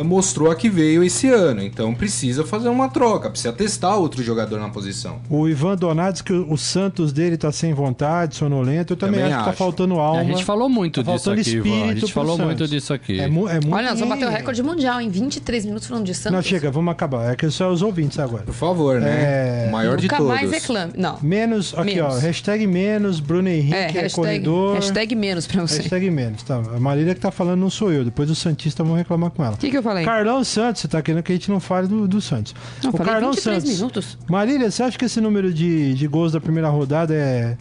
[0.03, 1.61] mostrou a que veio esse ano.
[1.63, 5.19] Então precisa fazer uma troca, precisa testar outro jogador na posição.
[5.29, 8.93] O Ivan Donato diz que o Santos dele tá sem vontade, sonolento.
[8.93, 9.57] Eu também, Também acho que tá acho.
[9.57, 10.21] faltando alma.
[10.21, 11.69] A gente falou muito Tá disso faltando aqui, Ivan.
[11.69, 12.69] A espírito gente falou muito Santos.
[12.69, 13.19] disso aqui.
[13.19, 16.13] É, mu- é muito Olha, vamos bater o recorde mundial em 23 minutos falando de
[16.13, 16.31] Santos.
[16.31, 17.31] Não, chega, vamos acabar.
[17.31, 18.43] É que só os ouvintes agora.
[18.43, 19.09] Por favor, né?
[19.09, 20.31] É, O maior de Nunca todos.
[20.33, 20.93] mais reclame.
[20.97, 21.17] Não.
[21.21, 22.15] Menos, aqui Menos.
[22.15, 24.75] ó, hashtag menos, Bruno Henrique, É, é, hashtag, corredor.
[24.75, 25.77] hashtag menos pra você.
[25.77, 26.55] Hashtag menos, tá.
[26.75, 28.03] A Marília que tá falando não sou eu.
[28.05, 29.55] Depois os Santistas vão reclamar com ela.
[29.55, 30.05] O que, que eu falei?
[30.05, 32.55] Carlão Santos, você tá querendo que a gente não fale do, do Santos.
[32.83, 33.77] Não, o Carlão 23 Santos.
[33.77, 34.17] minutos.
[34.29, 37.57] Marília, você acha que esse número de, de gols da primeira rodada é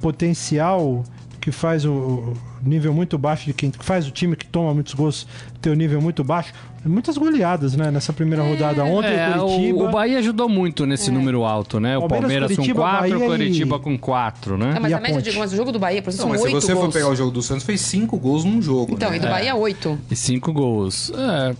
[0.00, 1.04] potencial
[1.40, 4.92] que faz o, nível muito baixo de quem que faz o time que toma muitos
[4.94, 5.26] gols
[5.60, 6.52] ter o nível muito baixo?
[6.88, 8.84] Muitas goleadas, né, nessa primeira rodada.
[8.84, 9.78] Ontem É, o Curitiba.
[9.78, 11.96] o, o Bahia ajudou muito nesse número alto, né?
[11.96, 14.72] O Palmeiras, Palmeiras com Curitiba, 4 e o Bahia e- Curitiba com 4, né?
[14.74, 16.42] Não, mas E a, a média gols do jogo do Bahia, por exemplo, Não, são
[16.44, 16.86] mas se 8 você gols.
[16.86, 18.94] for pegar o jogo do Santos, fez cinco gols num jogo.
[18.94, 19.16] Então, né?
[19.16, 19.98] e do Bahia, 8.
[20.10, 21.12] E 5 gols.
[21.14, 21.54] É,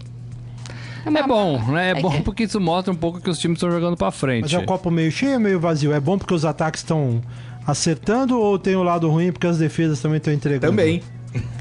[1.18, 1.88] é bom, né?
[1.88, 4.10] É, É bom que- porque isso mostra um pouco que os times estão jogando pra
[4.10, 4.42] frente.
[4.42, 5.92] Mas é o copo meio cheio ou meio vazio?
[5.92, 7.20] É bom porque os ataques estão
[7.66, 10.70] acertando ou tem o lado ruim porque as defesas também estão entregando?
[10.72, 11.02] Também.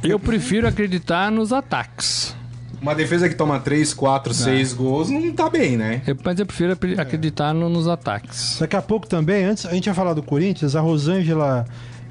[0.02, 2.34] Eu prefiro acreditar nos ataques.
[2.82, 6.02] Uma defesa que toma 3, 4, 6 gols não tá bem, né?
[6.06, 8.58] Eu- mas eu prefiro apri- acreditar no- nos ataques.
[8.60, 11.66] Daqui a pouco também, antes, a gente vai falar do Corinthians, a Rosângela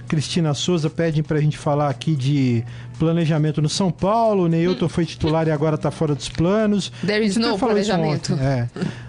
[0.09, 2.65] Cristina Souza pede pra gente falar aqui de
[2.99, 4.45] planejamento no São Paulo.
[4.45, 6.93] O Neilton foi titular e agora tá fora dos planos.
[7.05, 8.33] There is no planejamento.
[8.35, 8.69] ontem, É.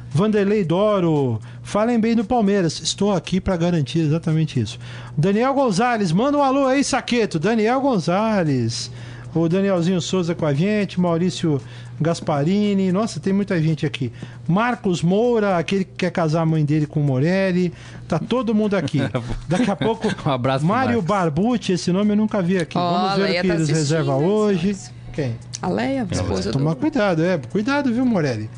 [0.10, 2.80] Vanderlei Doro, falem bem do Palmeiras.
[2.82, 4.80] Estou aqui para garantir exatamente isso.
[5.15, 7.38] Daniel Gonzalez, manda um alô aí, Saqueto.
[7.38, 8.89] Daniel Gonzalez.
[9.36, 11.62] O Danielzinho Souza com a gente, Maurício
[12.00, 12.92] Gasparini.
[12.92, 14.12] Nossa, tem muita gente aqui.
[14.48, 17.74] Marcos Moura, aquele que quer casar a mãe dele com o Morelli.
[18.08, 19.00] Tá todo mundo aqui.
[19.48, 21.02] Daqui a pouco, Um abraço Mário.
[21.02, 22.78] Barbucci, esse nome eu nunca vi aqui.
[22.78, 24.76] Ó, Vamos a ver Leia o que tá eles reservam hoje.
[25.13, 25.36] Quem?
[25.62, 26.58] A Leia, esposa do...
[26.58, 27.38] Tomar cuidado, é.
[27.38, 28.50] Cuidado, viu, Morelli?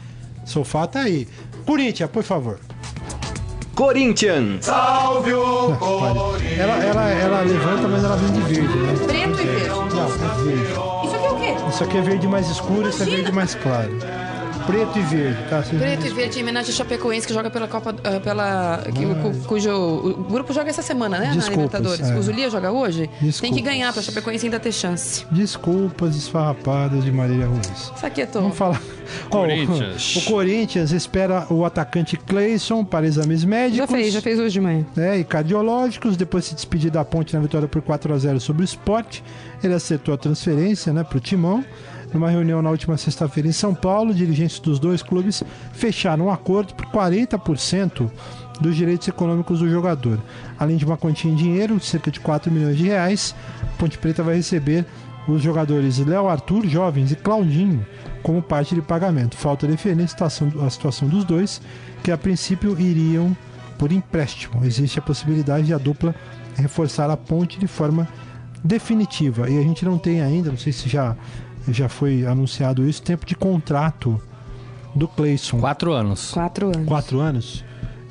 [0.45, 1.27] Sofá tá aí.
[1.65, 2.59] Corinthians, por favor.
[3.79, 4.67] Corinthians.
[6.59, 8.93] Ela, ela, ela levanta, mas ela vem de verde, né?
[9.07, 9.69] Preto e verde.
[9.69, 10.07] Não, é
[10.43, 10.73] verde.
[11.05, 11.55] Isso aqui é o quê?
[11.69, 13.15] Isso aqui é verde mais escuro, isso é Imagina.
[13.15, 13.97] verde mais claro.
[14.69, 15.63] Preto e verde, tá?
[15.63, 17.95] Vocês Preto e verde em homenagem a Chapecoense que joga pela Copa.
[18.03, 19.71] ah, pela, que, o- cu- cujo.
[19.71, 21.31] O grupo joga essa semana, né?
[21.33, 22.09] Desculpas, na Libertadores.
[22.11, 22.15] é.
[22.17, 23.09] O Zulia joga hoje?
[23.41, 25.25] Tem que ganhar pra Chapecoense ainda ter chance.
[25.31, 27.91] Desculpas esfarrapadas de Marília Ruiz.
[27.97, 28.43] Saquetou.
[28.43, 28.79] Vamos falar.
[29.29, 30.15] Corinthians.
[30.15, 33.77] o, o Corinthians espera o atacante Cleison para exames médicos.
[33.77, 34.85] Já fez, já fez hoje de manhã.
[34.95, 38.61] né, e cardiológicos, depois se despedir da ponte na vitória por 4 a 0 sobre
[38.61, 39.21] o Sport.
[39.63, 41.65] Ele acertou a transferência né, para o Timão.
[42.13, 45.43] Numa reunião na última sexta-feira em São Paulo, dirigentes dos dois clubes
[45.73, 48.09] fecharam um acordo por 40%
[48.59, 50.19] dos direitos econômicos do jogador.
[50.57, 53.35] Além de uma quantia em dinheiro, cerca de 4 milhões de reais,
[53.77, 54.85] Ponte Preta vai receber
[55.27, 57.85] os jogadores Léo Arthur, jovens, e Claudinho
[58.23, 59.37] como parte de pagamento.
[59.37, 61.61] Falta definir a situação dos dois,
[62.03, 63.35] que a princípio iriam
[63.77, 64.65] por empréstimo.
[64.65, 66.13] Existe a possibilidade de a dupla
[66.55, 68.07] reforçar a ponte de forma
[68.63, 69.49] definitiva.
[69.49, 71.15] E a gente não tem ainda, não sei se já,
[71.71, 74.21] já foi anunciado isso, tempo de contrato
[74.95, 75.59] do Cleison.
[75.59, 76.31] Quatro anos.
[76.31, 76.87] Quatro anos.
[76.87, 77.63] Quatro anos.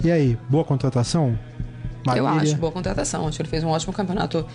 [0.02, 1.38] E aí, boa contratação?
[2.06, 2.52] Eu Marília?
[2.52, 3.26] acho, boa contratação.
[3.26, 4.46] Acho que ele fez um ótimo campeonato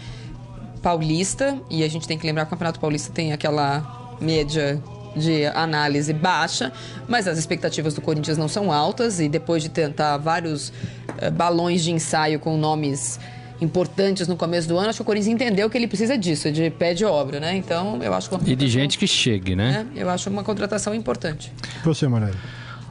[0.82, 1.58] paulista.
[1.70, 4.82] E a gente tem que lembrar que o campeonato paulista tem aquela média
[5.16, 6.72] de análise baixa,
[7.08, 9.20] mas as expectativas do Corinthians não são altas.
[9.20, 10.72] E depois de tentar vários
[11.18, 13.20] eh, balões de ensaio com nomes
[13.64, 16.70] importantes no começo do ano, acho que o Corinthians entendeu que ele precisa disso, de
[16.70, 17.56] pé de obra, né?
[17.56, 19.86] Então, eu acho que uma E de gente que chegue, né?
[19.94, 20.02] né?
[20.02, 21.52] Eu acho uma contratação importante.
[21.84, 22.36] Você, Morelli.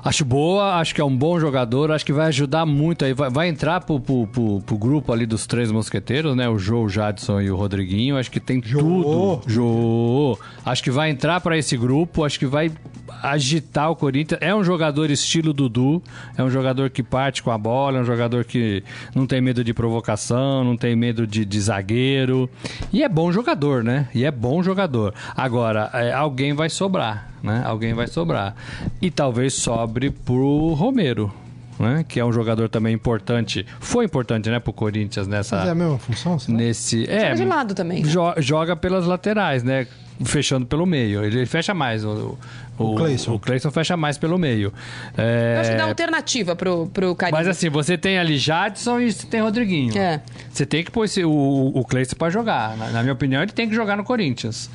[0.05, 3.15] Acho boa, acho que é um bom jogador, acho que vai ajudar muito aí.
[3.15, 6.49] Vai, vai entrar pro, pro, pro- pro grupo ali dos três mosqueteiros, né?
[6.49, 8.17] O Jô, o Jadson e o Rodriguinho.
[8.19, 8.81] Acho que tem Jô.
[8.81, 9.43] tudo.
[9.47, 10.37] Jô.
[10.67, 12.73] Acho que vai entrar pra esse grupo, acho que vai
[13.23, 14.41] agitar o Corinthians.
[14.43, 16.03] É um jogador estilo Dudu,
[16.37, 18.83] é um jogador que parte com a bola, é um jogador que
[19.15, 22.51] não tem medo de provocação, não tem medo de, de zagueiro.
[22.93, 24.09] E é bom jogador, né?
[24.15, 25.15] E é bom jogador.
[25.37, 27.63] Agora, é, alguém vai sobrar, né?
[27.65, 28.55] Alguém vai sobrar.
[29.01, 31.33] E talvez sobre pro Romero.
[31.79, 32.05] Né?
[32.07, 33.67] Que é um jogador também importante.
[33.81, 35.57] Foi importante, né, pro Corinthians nessa.
[35.57, 36.39] Mas é a mesma função?
[36.39, 36.57] será?
[36.57, 37.11] Nesse.
[37.11, 38.09] É, de lado também, né?
[38.09, 39.87] jo- joga pelas laterais, né?
[40.25, 41.25] Fechando pelo meio.
[41.25, 42.05] Ele fecha mais.
[42.05, 42.39] O,
[42.79, 43.35] o, Cleison.
[43.35, 44.73] o Cleison fecha mais pelo meio.
[45.17, 47.37] É, Eu acho que dá alternativa pro, pro Carinho.
[47.39, 49.97] Mas assim, você tem ali Jadson e você tem Rodriguinho.
[49.97, 50.21] É.
[50.51, 52.77] Você tem que pôr esse, o, o Cleison pra jogar.
[52.77, 54.71] Na, na minha opinião, ele tem que jogar no Corinthians.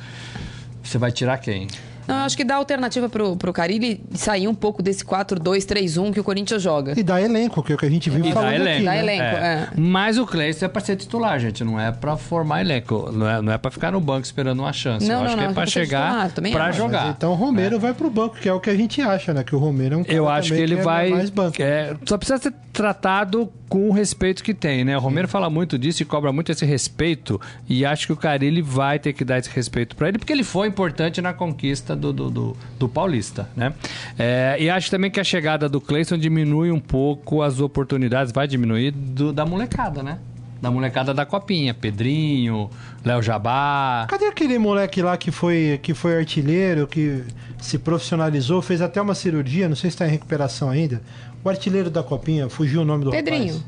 [0.82, 1.66] Você vai tirar quem?
[2.08, 6.20] Não, eu acho que dá alternativa pro, pro Carilli sair um pouco desse 4-2-3-1 que
[6.20, 6.94] o Corinthians joga.
[6.98, 8.76] E dá elenco, que é o que a gente viu E falando dá elenco.
[8.76, 8.84] aqui.
[8.84, 8.98] Dá né?
[8.98, 9.68] elenco, é.
[9.76, 11.62] Mas o Cleison é pra ser titular, gente.
[11.62, 13.10] Não é pra formar elenco.
[13.12, 15.06] Não é, não é pra ficar no banco esperando uma chance.
[15.06, 17.04] Não, Eu acho não, que não, é pra é chegar titular, pra jogar.
[17.06, 19.44] Mas então o Romero vai pro banco, que é o que a gente acha, né?
[19.44, 21.10] Que o Romero é um cara Eu acho que ele é vai.
[21.10, 21.60] mais banco.
[21.62, 24.96] é, só precisa ser tratado com o respeito que tem, né?
[24.96, 27.40] O Romero fala muito disso e cobra muito esse respeito.
[27.68, 30.44] E acho que o Carilli vai ter que dar esse respeito pra ele, porque ele
[30.44, 33.74] foi importante na conquista do, do, do- do Paulista, né?
[34.18, 38.46] É, e acho também que a chegada do Cleison diminui um pouco as oportunidades, vai
[38.48, 40.18] diminuir do- da molecada, né?
[40.60, 41.72] Da molecada da copinha.
[41.72, 42.68] Pedrinho,
[43.04, 44.06] Léo Jabá.
[44.08, 47.22] Cadê aquele moleque lá que foi, que foi artilheiro, que
[47.60, 51.00] se profissionalizou, fez até uma cirurgia, não sei se está em recuperação ainda.
[51.44, 53.54] O artilheiro da copinha, fugiu o nome do Pedrinho.
[53.54, 53.64] rapaz.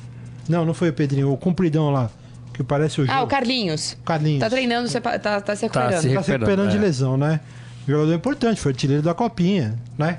[0.48, 2.10] Não, não foi o Pedrinho, o compridão lá,
[2.52, 3.96] que parece o Ah, o Carlinhos.
[4.04, 4.40] Carlinhos.
[4.40, 5.90] Tá treinando, pa- tá, tá se Tá recuperando.
[5.90, 6.80] se Tá se recuperando recuperando, de é.
[6.80, 7.40] lesão, né?
[7.86, 10.18] Jogador importante, foi artilheiro da copinha, né?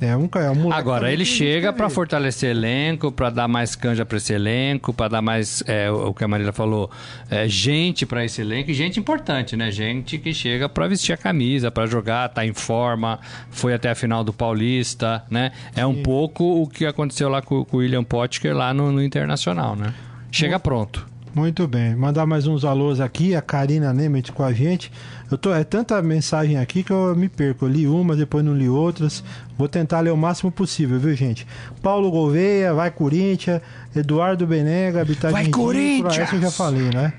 [0.00, 1.88] É um, é um Agora, ele chega ver.
[1.90, 6.22] fortalecer elenco, pra dar mais canja pra esse elenco, pra dar mais, é, o que
[6.22, 6.90] a Marília falou,
[7.30, 9.70] é, gente pra esse elenco, e gente importante, né?
[9.70, 13.18] Gente que chega pra vestir a camisa, pra jogar, tá em forma,
[13.50, 15.52] foi até a final do Paulista, né?
[15.74, 19.02] É um pouco o que aconteceu lá com, com o William Potker lá no, no
[19.02, 19.94] Internacional, né?
[20.30, 21.15] Chega pronto.
[21.36, 21.94] Muito bem.
[21.94, 24.90] Mandar mais uns alôs aqui, a Karina Nemeth com a gente.
[25.30, 27.66] Eu tô, é tanta mensagem aqui que eu me perco.
[27.66, 29.22] Eu li umas, depois não li outras.
[29.58, 31.46] Vou tentar ler o máximo possível, viu, gente?
[31.82, 33.60] Paulo Gouveia, vai Corinthians.
[33.94, 36.16] Eduardo Benega, Habitat Vai, Corinthians!
[36.16, 37.12] Essa eu já falei, né?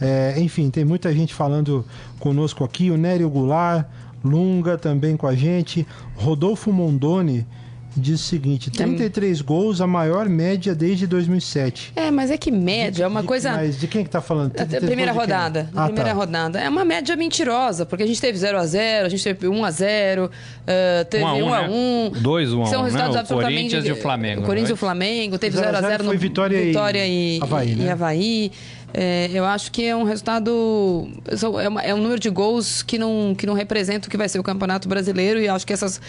[0.00, 1.84] É, enfim, tem muita gente falando
[2.18, 2.90] conosco aqui.
[2.90, 3.84] O Nério Goulart,
[4.24, 5.86] Lunga também com a gente.
[6.14, 7.46] Rodolfo Mondoni,
[7.96, 11.92] diz o seguinte: 33 gols, a maior média desde 2007.
[11.96, 13.52] É, mas é que média é uma De- coisa.
[13.52, 14.52] Mas de quem que tá falando?
[14.52, 15.68] A 33 primeira rodada.
[15.74, 16.14] Ah, primeira tá.
[16.16, 16.60] rodada.
[16.60, 20.30] É uma média mentirosa, porque a gente teve 0x0, a gente teve 1x0,
[20.66, 22.10] eh, teve 1 a 1, 1x1.
[22.14, 22.20] né?
[22.20, 22.84] Dois 1 a 1, São né?
[22.86, 23.56] resultados O absolutamente.
[23.70, 24.78] Corinthians e o Flamengo, O Corinthians e o é?
[24.78, 27.84] Flamengo, teve 0 a 0 0x0 no foi Vitória e- Vitória e Avaí, né?
[27.84, 28.52] e Havaí.
[28.94, 31.08] É, eu acho que é um resultado.
[31.62, 34.28] É, uma- é um número de gols que não, que não representa o que vai
[34.28, 35.38] ser o Campeonato Brasileiro.
[35.40, 36.00] E acho que essas,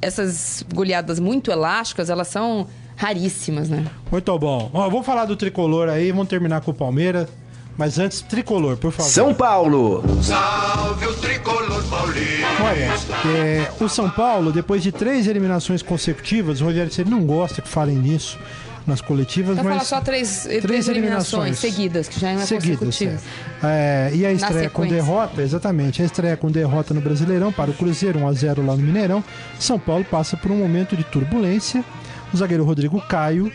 [0.00, 3.84] essas goleadas muito elásticas, elas são raríssimas, né?
[4.10, 4.70] Muito bom.
[4.72, 7.28] Ó, vamos falar do tricolor aí, vamos terminar com o Palmeiras.
[7.76, 9.10] Mas antes, tricolor, por favor.
[9.10, 10.04] São Paulo.
[10.22, 12.46] Salve o tricolor paulista.
[12.62, 17.60] Olha, é, o São Paulo, depois de três eliminações consecutivas, o Rogério Ceni não gosta
[17.60, 18.38] que falem nisso
[18.86, 22.78] nas coletivas, Vai mas falar só três, três, eliminações, seguidas, que já é seguidas.
[22.78, 23.22] consecutivas.
[23.62, 24.10] É.
[24.12, 27.74] É, e a estreia com derrota, exatamente, a estreia com derrota no Brasileirão para o
[27.74, 29.24] Cruzeiro 1 a 0 lá no Mineirão.
[29.58, 31.84] São Paulo passa por um momento de turbulência.
[32.32, 33.50] O zagueiro Rodrigo Caio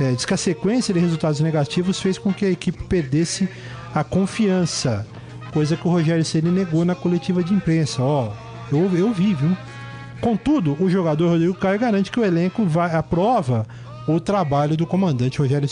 [0.00, 3.48] é, diz que a sequência de resultados negativos fez com que a equipe perdesse
[3.94, 5.06] a confiança,
[5.52, 8.02] coisa que o Rogério Ceni negou na coletiva de imprensa.
[8.02, 8.32] Ó,
[8.72, 9.56] eu, eu vi, viu?
[10.20, 13.66] Contudo, o jogador Rodrigo Caio garante que o elenco vai aprova
[14.06, 15.68] o trabalho do comandante Rogério.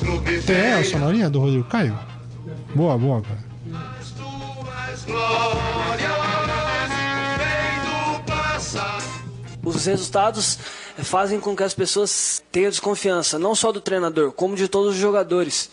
[0.00, 1.98] Clube Tem a sonorinha do Rodrigo Caio?
[2.74, 3.50] Boa, boa, cara.
[9.62, 10.58] Os resultados
[10.98, 15.00] fazem com que as pessoas tenham desconfiança, não só do treinador, como de todos os
[15.00, 15.70] jogadores.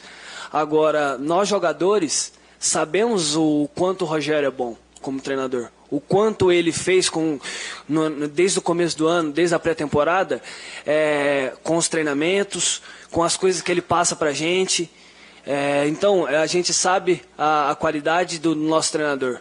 [0.52, 5.70] Agora, nós jogadores sabemos o quanto o Rogério é bom como treinador.
[5.90, 7.40] O quanto ele fez com,
[7.88, 10.42] no- desde o começo do ano, desde a pré-temporada,
[10.86, 14.90] é, com os treinamentos, com as coisas que ele passa pra gente.
[15.46, 19.40] É, então, a gente sabe a, a qualidade do nosso treinador.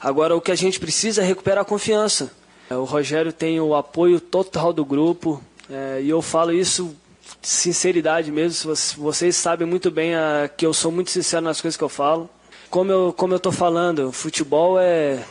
[0.00, 2.30] Agora, o que a gente precisa é recuperar a confiança.
[2.68, 6.94] É, O Rogério tem o apoio total do grupo é, e eu falo isso
[7.40, 8.74] de sinceridade mesmo.
[8.98, 12.28] Vocês, sabem muito bem ah, que eu sou muito sincero nas coisas que eu falo.
[12.68, 15.22] Como eu como eu tô falando, futebol é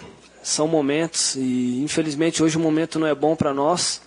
[0.43, 4.01] são momentos e infelizmente hoje o momento não é bom para nós.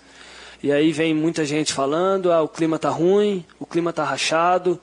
[0.63, 4.81] E aí vem muita gente falando, ah, o clima tá ruim, o clima tá rachado,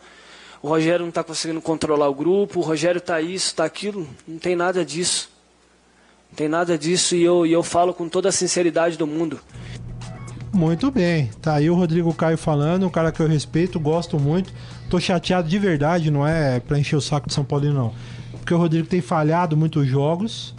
[0.61, 4.07] o Rogério não está conseguindo controlar o grupo, o Rogério tá isso, tá aquilo.
[4.27, 5.29] Não tem nada disso.
[6.31, 9.39] Não tem nada disso e eu, e eu falo com toda a sinceridade do mundo.
[10.53, 11.29] Muito bem.
[11.41, 14.53] Tá aí o Rodrigo Caio falando, um cara que eu respeito, gosto muito.
[14.89, 17.93] Tô chateado de verdade, não é pra encher o saco de São Paulino, não.
[18.31, 20.53] Porque o Rodrigo tem falhado muitos jogos.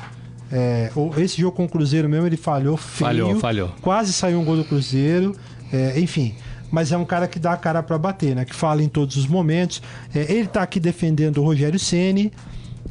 [0.57, 0.89] É,
[1.19, 3.09] esse jogo com o Cruzeiro mesmo, ele falhou feio.
[3.09, 3.69] Falhou, falhou.
[3.83, 5.35] Quase saiu um gol do Cruzeiro.
[5.73, 6.33] É, enfim.
[6.71, 8.45] Mas é um cara que dá a cara pra bater, né?
[8.45, 9.83] Que fala em todos os momentos.
[10.15, 12.33] É, ele tá aqui defendendo o Rogério Ceni,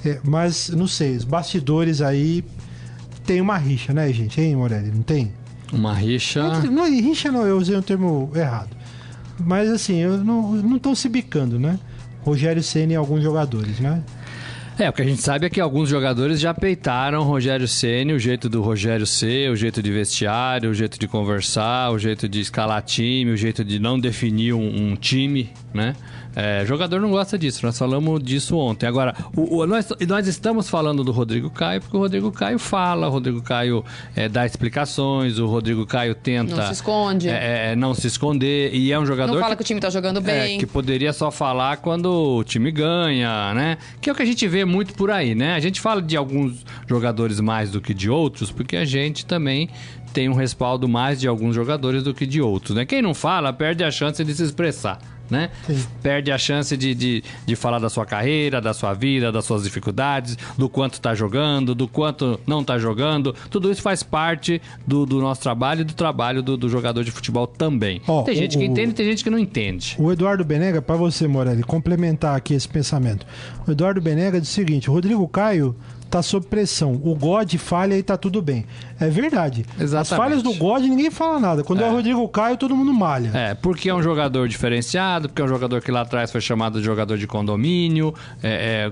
[0.05, 2.43] é, mas não sei, os bastidores aí
[3.25, 4.39] tem uma rixa, né, gente?
[4.41, 4.91] Hein, Morelli?
[4.93, 5.31] Não tem?
[5.71, 6.41] Uma rixa.
[6.57, 8.69] Entre- Não, rixa não, eu usei um termo errado.
[9.39, 11.79] Mas assim, eu não estão se bicando, né?
[12.23, 14.03] Rogério Senna e alguns jogadores, né?
[14.77, 18.11] É, o que a gente sabe é que alguns jogadores já peitaram o Rogério Ceni,
[18.11, 22.27] o jeito do Rogério ser, o jeito de vestiário, o jeito de conversar, o jeito
[22.27, 25.95] de escalar time, o jeito de não definir um, um time, né?
[26.35, 28.87] É, jogador não gosta disso, nós falamos disso ontem.
[28.87, 33.07] Agora, o, o- nós, nós estamos falando do Rodrigo Caio porque o Rodrigo Caio fala,
[33.07, 33.83] o Rodrigo Caio
[34.15, 36.55] é, dá explicações, o Rodrigo Caio tenta.
[36.55, 37.29] Não se esconde.
[37.29, 39.33] é, é, não se esconder, e é um jogador.
[39.33, 40.55] Não fala que o time tá jogando bem.
[40.55, 42.05] É, que poderia só falar quando
[42.37, 43.77] o time ganha, né?
[44.01, 45.53] Que é o que a gente vê muito por aí, né?
[45.53, 49.69] A gente fala de alguns jogadores mais do que de outros, porque a gente também
[50.13, 52.85] tem um respaldo mais de alguns jogadores do que de outros, né?
[52.85, 54.99] Quem não fala perde a chance de se expressar.
[55.29, 55.49] Né?
[56.01, 59.63] Perde a chance de, de, de falar da sua carreira, da sua vida, das suas
[59.63, 63.33] dificuldades, do quanto tá jogando, do quanto não tá jogando.
[63.49, 67.09] Tudo isso faz parte do, do nosso trabalho e do trabalho do, do jogador de
[67.11, 68.01] futebol também.
[68.25, 69.95] Tem gente o- que entende e tem gente que não entende.
[69.97, 73.25] O Eduardo Benega, para você, Morelli, complementar aqui esse pensamento.
[73.65, 75.75] O Eduardo Benega diz o seguinte: o Rodrigo Caio
[76.13, 76.93] tá sob pressão.
[77.03, 78.65] O God falha e tá tudo bem.
[78.99, 79.65] É verdade.
[79.75, 80.23] As Exatamente.
[80.23, 81.63] falhas do God ninguém fala nada.
[81.63, 83.31] Quando é, o Rodrigo Caio, todo mundo malha.
[83.33, 86.77] É, porque é um jogador diferenciado, porque é um jogador que lá atrás foi chamado
[86.79, 88.91] de jogador de condomínio, é,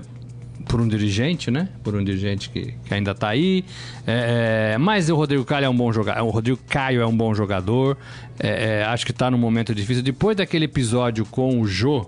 [0.66, 1.68] por um dirigente, né?
[1.84, 3.64] Por um dirigente que, que ainda tá aí.
[4.04, 6.24] É, é, mas o Rodrigo Caio é um bom jogador.
[6.24, 7.96] O Rodrigo Caio é um bom jogador.
[8.40, 10.02] É, é, acho que tá num momento difícil.
[10.02, 12.04] Depois daquele episódio com o Jô,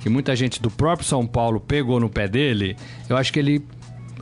[0.00, 2.76] que muita gente do próprio São Paulo pegou no pé dele,
[3.08, 3.64] eu acho que ele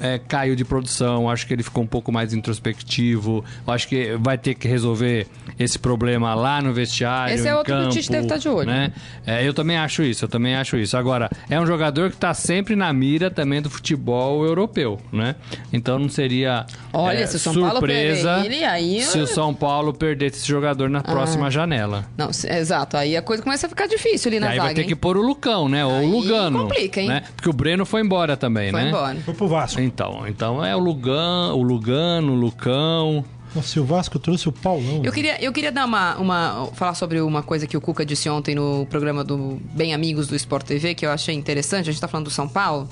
[0.01, 4.37] é, caiu de produção, acho que ele ficou um pouco mais introspectivo, acho que vai
[4.39, 5.27] ter que resolver
[5.59, 7.35] esse problema lá no vestiário.
[7.35, 8.67] Esse é outro que o campo, Tite deve estar de olho.
[8.67, 8.93] Né?
[9.27, 10.97] É, eu também acho isso, eu também acho isso.
[10.97, 15.35] Agora, é um jogador que está sempre na mira também do futebol europeu, né?
[15.73, 19.27] Então não seria Olha, é, se o São Paulo surpresa perder ele, aí se o
[19.27, 22.05] São Paulo perder esse jogador na próxima janela.
[22.17, 22.97] Não, exato.
[22.97, 24.67] Aí a coisa começa a ficar difícil ali na aí zaga.
[24.67, 24.89] vai ter hein?
[24.89, 25.85] que pôr o Lucão, né?
[25.85, 26.63] Ou Aí o Lugano.
[26.63, 27.09] complica, hein?
[27.09, 27.23] né?
[27.35, 28.89] Porque o Breno foi embora também, Foi né?
[28.89, 29.17] embora.
[29.17, 29.81] Foi pro Vasco.
[29.87, 33.25] Então, então é o Lugan, o Lugano, o Lucão.
[33.55, 35.03] Nossa, o Vasco trouxe o Paulão.
[35.03, 36.69] Eu queria, eu queria dar uma, uma.
[36.75, 40.37] falar sobre uma coisa que o Cuca disse ontem no programa do Bem Amigos do
[40.37, 41.89] Sport TV, que eu achei interessante.
[41.89, 42.87] A gente tá falando do São Paulo.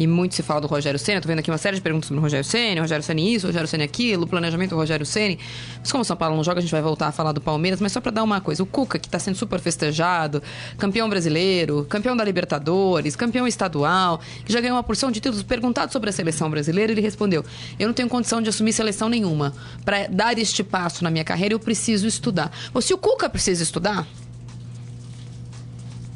[0.00, 1.20] E muito se fala do Rogério Senna.
[1.20, 3.68] Tô vendo aqui uma série de perguntas sobre o Rogério Senna, Rogério Senna isso, Rogério
[3.68, 5.36] Senna aquilo, planejamento do Rogério Senna.
[5.78, 7.82] Mas como o São Paulo não joga, a gente vai voltar a falar do Palmeiras.
[7.82, 10.42] Mas só pra dar uma coisa: o Cuca, que tá sendo super festejado,
[10.78, 15.92] campeão brasileiro, campeão da Libertadores, campeão estadual, que já ganhou uma porção de títulos, perguntado
[15.92, 17.44] sobre a seleção brasileira, ele respondeu:
[17.78, 19.52] Eu não tenho condição de assumir seleção nenhuma.
[19.84, 22.50] Pra dar este passo na minha carreira, eu preciso estudar.
[22.72, 24.06] Ou se o Cuca precisa estudar,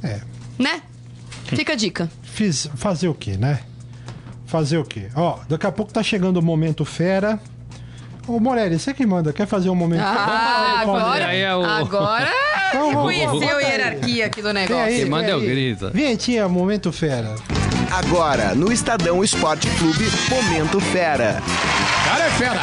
[0.03, 0.22] É.
[0.59, 0.80] né?
[1.45, 2.11] Fica a dica.
[2.22, 3.61] Fiz, fazer o quê, né?
[4.47, 5.09] Fazer o quê?
[5.16, 7.38] Ó, daqui a pouco tá chegando o momento fera.
[8.26, 12.28] Ô, Morelli, você que manda, quer fazer o momento Ah, agora, Aí é o- agora
[12.68, 13.64] Então reconheceu bota a aí.
[13.66, 14.82] hierarquia aqui do Vem negócio.
[14.84, 15.40] aí, Quem manda vem é o.
[15.40, 15.90] Grisa.
[15.90, 17.34] Vinhetinha, momento fera.
[17.90, 21.40] Agora, no Estadão Esporte Clube, Momento Fera.
[22.05, 22.61] Cara é fera!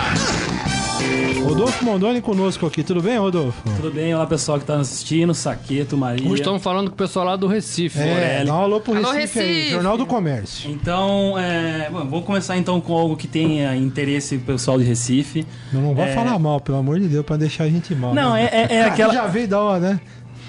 [1.43, 3.62] Rodolfo Mondoni conosco aqui, tudo bem, Rodolfo?
[3.76, 4.14] Tudo bem?
[4.14, 6.26] Olá pessoal que está assistindo, Saqueto, Maria.
[6.28, 7.99] Hoje estamos falando com o pessoal lá do Recife.
[7.99, 8.45] É, Morelli.
[8.45, 9.72] dá um alô pro Alô, Recife, aí, Recife.
[9.72, 10.70] Jornal do Comércio.
[10.72, 15.45] Então, é, bom, vamos começar então com algo que tenha interesse pro pessoal de Recife.
[15.74, 18.14] Não, não vai É, falar mal, pelo amor de Deus, pra deixar a gente mal.
[18.14, 18.43] Não, né?
[18.52, 19.99] é, é, é Ah, aquela, Já veio da hora, né?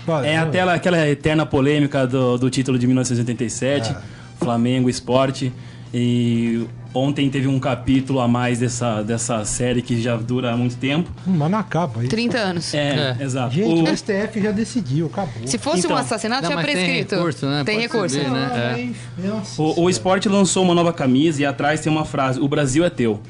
[0.07, 0.49] Vai, é vai.
[0.49, 3.95] aquela, aquela eterna polêmica do, do título de 1987,
[4.39, 5.53] Flamengo Esporte.
[5.95, 10.77] E ontem teve um capítulo a mais dessa, dessa série que já dura há muito
[10.77, 11.11] tempo.
[11.27, 12.09] Hum, Mas não acaba aí.
[12.09, 12.73] 30 anos.
[12.73, 13.55] É, exato.
[13.55, 15.47] Gente, O- o STF já decidiu, acabou.
[15.47, 15.93] Se fosse Então.
[15.93, 17.15] um assassinato, Não, tinha mas tem prescrito.
[17.15, 17.63] recurso, né?
[17.65, 18.17] Tem Pode recurso.
[18.17, 18.93] subir, né?
[19.23, 19.27] É.
[19.29, 22.85] Nossa O, o esporte lançou uma nova camisa e atrás tem uma frase: O Brasil
[22.85, 23.21] é teu.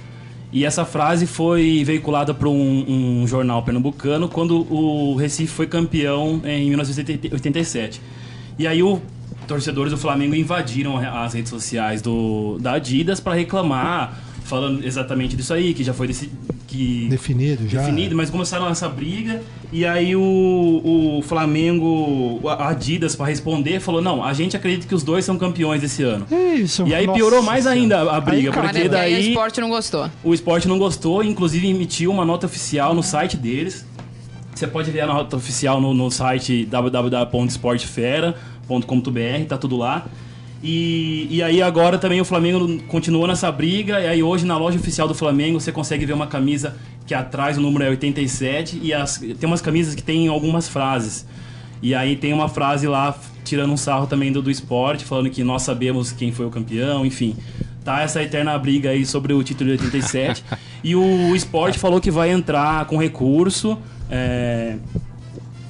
[0.52, 6.42] E essa frase foi veiculada para um, um jornal pernambucano quando o Recife foi campeão
[6.44, 8.00] em 1987.
[8.58, 9.00] E aí o
[9.46, 15.52] torcedores do Flamengo invadiram as redes sociais do, da Adidas para reclamar, falando exatamente disso
[15.54, 16.30] aí, que já foi deci-
[16.66, 17.80] que Definido já.
[17.82, 24.00] definido, mas começaram essa briga e aí o, o Flamengo, a Adidas para responder falou
[24.00, 26.26] não, a gente acredita que os dois são campeões esse ano.
[26.56, 28.96] Isso, E aí nossa piorou mais ainda a briga, Aí, cara, Mas porque é porque
[28.96, 30.10] aí o daí esporte não gostou.
[30.24, 33.84] o esporte não gostou, inclusive emitiu uma nota oficial no site deles.
[34.54, 36.66] Você pode ver a nota oficial no, no site
[38.80, 40.06] www.esportefera.com.br, tá tudo lá.
[40.62, 44.78] E, e aí agora também o Flamengo continuou nessa briga, e aí hoje na loja
[44.78, 48.94] oficial do Flamengo você consegue ver uma camisa que atrás o número é 87, e
[48.94, 51.26] as, tem umas camisas que tem algumas frases.
[51.82, 55.42] E aí tem uma frase lá tirando um sarro também do, do esporte, falando que
[55.42, 57.34] nós sabemos quem foi o campeão, enfim.
[57.84, 60.44] Tá essa eterna briga aí sobre o título de 87.
[60.84, 63.76] e o esporte falou que vai entrar com recurso.
[64.08, 64.76] é,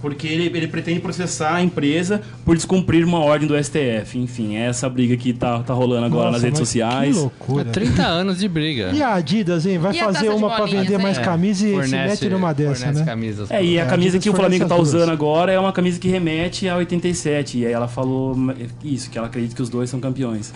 [0.02, 4.18] porque ele, ele pretende processar a empresa por descumprir uma ordem do STF.
[4.18, 7.14] Enfim, é essa briga que tá, tá rolando agora Nossa, nas redes sociais.
[7.14, 7.64] Que loucura.
[7.66, 8.90] 30 anos de briga.
[8.92, 9.78] E a Adidas, hein?
[9.78, 11.02] Vai E fazer uma pra bolinhas, vender hein?
[11.02, 13.04] mais É, camisa e se fornece- mete numa dessa, né?
[13.04, 13.50] camisas.
[13.50, 16.08] É, e a É, camisa que o Flamengo tá usando agora é uma camisa que
[16.08, 17.58] remete a 87.
[17.58, 18.36] E aí ela falou
[18.82, 20.52] isso, que ela acredita que os dois são campeões.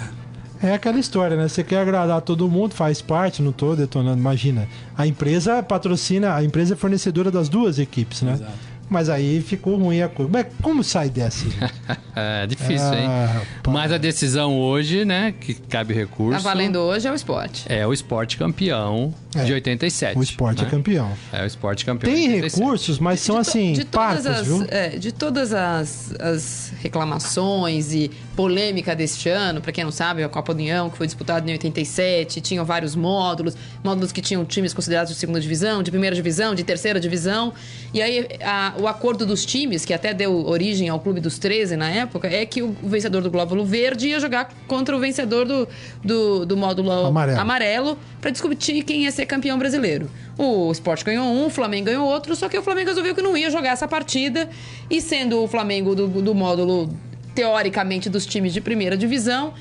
[0.63, 1.47] É aquela história, né?
[1.49, 4.67] Você quer agradar todo mundo, faz parte, não tô detonando, imagina.
[4.97, 8.33] A empresa patrocina, a empresa é fornecedora das duas equipes, né?
[8.33, 8.53] Exato.
[8.89, 10.31] Mas aí ficou ruim a coisa.
[10.33, 11.45] Mas como sai dessa?
[12.19, 13.07] É difícil, Ah, hein?
[13.07, 13.47] rapaz.
[13.69, 16.43] Mas a decisão hoje, né, que cabe recurso.
[16.43, 17.65] Tá valendo hoje é o esporte.
[17.69, 19.45] É o esporte campeão É.
[19.45, 20.19] de 87.
[20.19, 20.69] O esporte né?
[20.69, 21.11] é campeão.
[21.33, 22.13] É o esporte campeão.
[22.13, 22.61] Tem de 87.
[22.61, 24.65] recursos, mas são to- assim, de parcos, as, viu?
[24.69, 30.29] é, de todas as, as reclamações e polêmica deste ano, pra quem não sabe, a
[30.29, 35.13] Copa União, que foi disputada em 87, tinham vários módulos, módulos que tinham times considerados
[35.13, 37.53] de segunda divisão, de primeira divisão, de terceira divisão.
[37.95, 41.77] E aí a- o acordo dos times, que até deu origem ao Clube dos 13
[41.77, 45.69] na época, é que o vencedor do Glóbulo Verde ia jogar contra o vencedor do,
[46.05, 47.41] do, do módulo Amarelo.
[47.41, 50.11] amarelo para discutir quem ia ser campeão brasileiro.
[50.39, 53.37] O Sport ganhou um, o Flamengo ganhou outro, só que o Flamengo resolveu que não
[53.37, 54.49] ia jogar essa partida.
[54.91, 56.95] E sendo o Flamengo do, do módulo,
[57.35, 59.53] teoricamente, dos times de primeira divisão,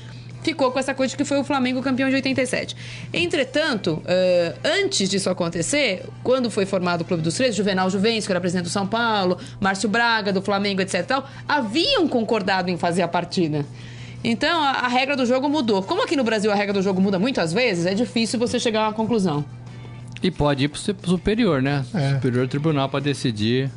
[0.46, 2.76] ficou com essa coisa de que foi o Flamengo campeão de 87.
[3.12, 8.32] Entretanto, eh, antes disso acontecer, quando foi formado o Clube dos Três, Juvenal Juvencio, que
[8.32, 11.04] era presidente do São Paulo, Márcio Braga, do Flamengo, etc.
[11.04, 13.66] Tal, haviam concordado em fazer a partida.
[14.28, 15.82] Então a, a regra do jogo mudou.
[15.82, 18.80] Como aqui no Brasil a regra do jogo muda muitas vezes, é difícil você chegar
[18.80, 19.44] a uma conclusão.
[20.22, 21.84] E pode ir pro su- superior, né?
[21.94, 22.14] É.
[22.14, 23.70] Superior Tribunal pra decidir.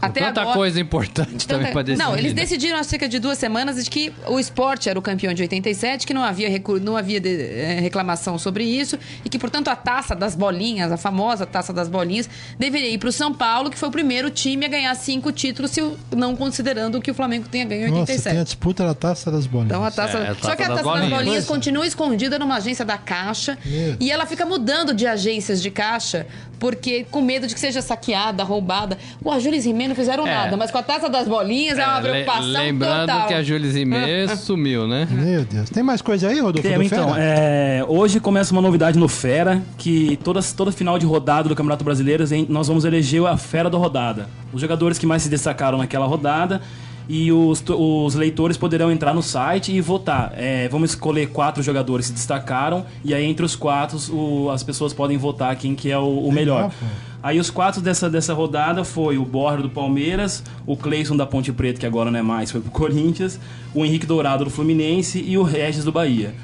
[0.00, 2.04] Até Tanta agora- coisa importante também pra decidir.
[2.04, 2.42] Não, eles né?
[2.42, 6.06] decidiram há cerca de duas semanas de que o esporte era o campeão de 87,
[6.06, 9.76] que não havia, recu- não havia de- eh, reclamação sobre isso e que, portanto, a
[9.76, 12.28] taça das bolinhas, a famosa taça das bolinhas,
[12.58, 15.70] deveria ir para o São Paulo, que foi o primeiro time a ganhar cinco títulos,
[15.70, 18.32] se o- não considerando que o Flamengo tenha ganho em Nossa, 87.
[18.34, 19.70] tem a disputa da taça das bolinhas.
[19.70, 20.18] Então a taça.
[20.18, 21.10] É, a Só taça que a das taça das bolinhas.
[21.18, 21.48] bolinhas Pois é.
[21.54, 23.56] continua escondida numa agência da Caixa.
[23.64, 23.96] Meu.
[23.98, 26.26] E ela fica mudando de agências de caixa,
[26.58, 28.98] porque com medo de que seja saqueada, roubada.
[29.22, 30.34] O Ajures e Não fizeram É.
[30.34, 33.26] nada, mas com a taça das bolinhas é, uma É, le- preocupação Lembrando total.
[33.28, 35.06] que a Júlia Zimê sumiu, né?
[35.10, 35.70] Meu Deus.
[35.70, 36.68] Tem mais coisa aí, Rodolfo?
[36.68, 41.48] Do então, é, hoje começa uma novidade no Fera, que toda, toda final de rodada
[41.48, 44.28] do Campeonato Brasileiro nós vamos eleger a Fera da rodada.
[44.52, 46.60] Os jogadores que mais se destacaram naquela rodada
[47.08, 50.32] e os, os leitores poderão entrar no site e votar.
[50.36, 54.62] É, vamos escolher quatro jogadores que se destacaram e aí entre os quatro o- as
[54.62, 56.70] pessoas podem votar quem que é o, o melhor.
[56.70, 56.86] pô.
[57.24, 61.50] Aí os quatro dessa, dessa rodada foi o Borja do Palmeiras, o Cleison da Ponte
[61.54, 63.40] Preta, que agora não é mais, foi pro Corinthians,
[63.72, 66.34] o Henrique Dourado do Fluminense e o Regis do Bahia.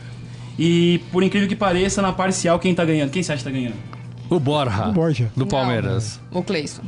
[0.59, 3.11] E por incrível que pareça, na parcial, quem tá ganhando?
[3.11, 3.77] Quem você acha que tá ganhando?
[4.31, 4.89] O Borja.
[4.89, 5.31] O Borja.
[5.37, 6.19] Do Palmeiras.
[6.33, 6.83] O Cleison.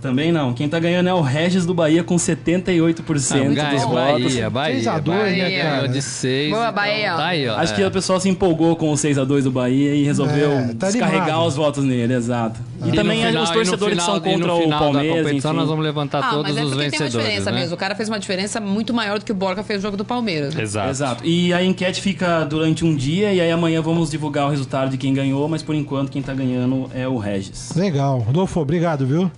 [0.00, 0.52] Também não.
[0.54, 4.22] Quem tá ganhando é o Regis do Bahia com 78% Ah, dos votos.
[4.34, 4.74] Bahia, Bahia.
[4.76, 5.88] 6 a 2, né, cara?
[5.88, 6.50] de 6.
[6.52, 7.14] Boa, Bahia.
[7.16, 7.56] Tá aí, ó.
[7.56, 7.76] Acho é.
[7.76, 11.22] que o pessoal se empolgou com o 6x2 do Bahia e resolveu É, tá descarregar
[11.30, 11.46] animado.
[11.48, 12.60] os votos nele, exato.
[12.80, 15.32] E, no também final- os e torcedores que final- são e no contra o Palmeiras,
[15.32, 15.48] enfim.
[15.52, 17.60] nós vamos levantar Ah, todos mas é os porque tem uma vencedores, diferença né?
[17.60, 17.74] mesmo.
[17.74, 20.04] O cara fez uma diferença muito maior do que o Borja fez no jogo do
[20.04, 20.54] Palmeiras.
[20.54, 20.62] né?
[20.62, 20.90] Exato.
[20.90, 21.26] Exato.
[21.26, 24.96] E a enquete fica durante um dia e aí amanhã vamos divulgar o resultado de
[24.96, 27.72] quem ganhou, mas por enquanto quem tá ganhando é o Regis.
[27.74, 28.20] Legal.
[28.20, 29.28] Rodolfo, obrigado, viu?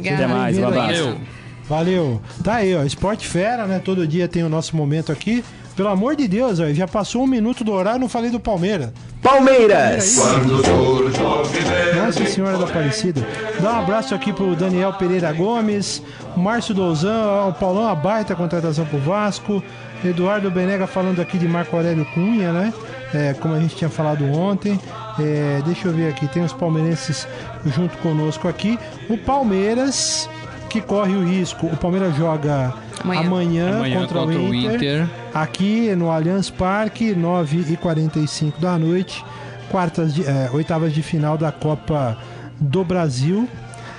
[0.00, 0.24] Obrigada.
[0.24, 1.04] Até mais, um abraço.
[1.04, 1.20] Valeu.
[1.68, 2.20] Valeu.
[2.42, 2.82] Tá aí, ó.
[2.82, 3.80] Esporte Fera, né?
[3.82, 5.44] Todo dia tem o nosso momento aqui.
[5.76, 8.90] Pelo amor de Deus, ó, já passou um minuto do horário, não falei do Palmeiras.
[9.22, 10.18] Palmeiras.
[10.18, 13.26] O alviverde, Nossa Senhora da Aparecida.
[13.60, 16.02] Dá um abraço aqui pro Daniel Pereira Gomes,
[16.36, 19.62] Márcio Douzan, o Paulão, a baita contratação pro Vasco.
[20.04, 22.74] Eduardo Benega falando aqui de Marco Aurélio Cunha, né?
[23.12, 24.78] É, como a gente tinha falado ontem.
[25.18, 27.26] É, deixa eu ver aqui, tem os palmeirenses
[27.66, 28.78] junto conosco aqui.
[29.08, 30.28] O Palmeiras,
[30.68, 31.66] que corre o risco.
[31.66, 33.20] O Palmeiras joga Amanhã.
[33.26, 34.74] amanhã, Amanhã contra, contra o o Inter.
[34.76, 35.08] Inter.
[35.34, 39.24] Aqui no Allianz Parque, 9h45 da noite,
[39.70, 42.16] quartas de, é, oitavas de final da Copa
[42.58, 43.48] do Brasil,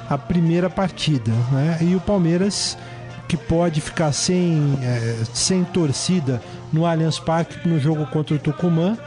[0.10, 1.32] a primeira partida.
[1.52, 1.80] Né?
[1.82, 2.78] E o Palmeiras,
[3.28, 6.42] que pode ficar sem, é, sem torcida
[6.72, 8.98] no Allianz Parque no jogo contra o Tucumã,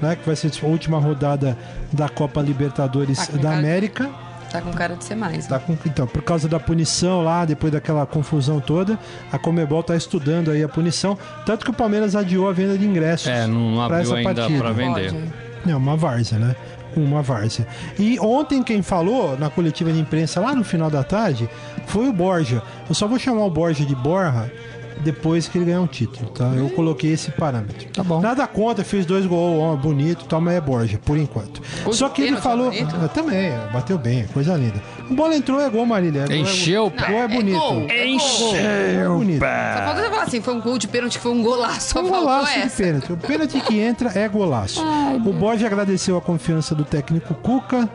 [0.00, 0.16] né?
[0.16, 1.56] que vai ser a última rodada
[1.92, 4.10] da Copa Libertadores Tá da cara- América.
[4.50, 5.46] Tá com cara de ser mais.
[5.46, 8.98] Tá com- então, por causa da punição lá, depois daquela confusão toda,
[9.32, 11.16] a Comebol tá estudando aí a punição.
[11.46, 13.28] Tanto que o Palmeiras adiou a venda de ingressos.
[13.28, 14.58] É, não pra abriu essa ainda partida.
[14.60, 15.10] pra vender.
[15.12, 15.70] Pode.
[15.70, 16.54] É uma várzea, né?
[16.94, 17.66] Uma várzea.
[17.98, 21.48] E ontem quem falou na coletiva de imprensa lá no final da tarde
[21.86, 22.60] foi o Borja.
[22.86, 24.52] Eu só vou chamar o Borja de Borja
[25.00, 26.52] depois que ele ganhar um título, tá?
[26.56, 27.88] Eu coloquei esse parâmetro.
[27.90, 28.20] Tá bom.
[28.20, 31.60] Nada contra, fez dois gols, ó, bonito, e tal, mas é Borja, por enquanto.
[31.60, 32.70] De Só que ele falou.
[33.02, 34.80] Ah, também, é, bateu bem, coisa linda.
[35.10, 36.26] A bola entrou, é gol, Marília.
[36.28, 36.36] É.
[36.36, 37.58] Encheu o Gol é bonito.
[37.58, 38.56] gol, é gol.
[38.56, 39.40] É bonito.
[39.40, 41.98] Só falta você falar assim, foi um gol de pênalti que foi um golaço.
[41.98, 43.12] Um golaço de pênalti.
[43.12, 44.82] O pênalti que entra é golaço.
[44.82, 47.88] o Borja agradeceu a confiança do técnico Cuca.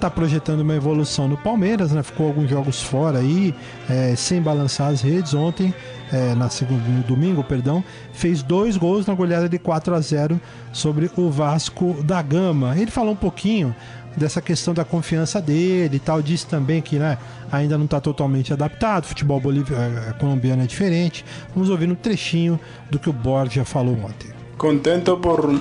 [0.00, 2.04] Tá projetando uma evolução no Palmeiras, né?
[2.04, 3.52] Ficou alguns jogos fora aí,
[3.90, 5.34] é, sem balançar as redes.
[5.34, 5.74] Ontem,
[6.12, 7.82] é, na segunda, no domingo, perdão,
[8.12, 10.40] fez dois gols na goleada de 4 a 0
[10.72, 12.76] sobre o Vasco da Gama.
[12.78, 13.74] Ele falou um pouquinho
[14.16, 16.20] dessa questão da confiança dele e tal.
[16.22, 17.18] Disse também que né,
[17.52, 19.04] ainda não está totalmente adaptado.
[19.04, 21.24] Futebol boliv- eh, colombiano é diferente.
[21.54, 22.58] Vamos ouvir um trechinho
[22.90, 24.30] do que o Borja falou ontem.
[24.56, 25.56] contento por,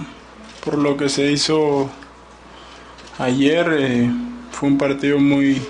[0.62, 1.88] por lo que se hizo
[3.20, 3.68] ayer.
[3.80, 4.10] eh,
[4.52, 5.62] fue un partido muy,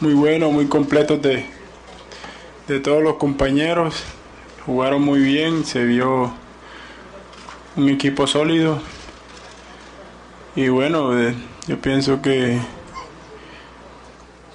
[0.00, 1.44] muy bueno, muy completo de,
[2.68, 4.04] de todos los compañeros.
[4.66, 6.32] Jugaron muy bien, se vio
[7.76, 8.80] un equipo sólido.
[10.56, 11.34] Y bueno, eh,
[11.66, 12.58] yo pienso que,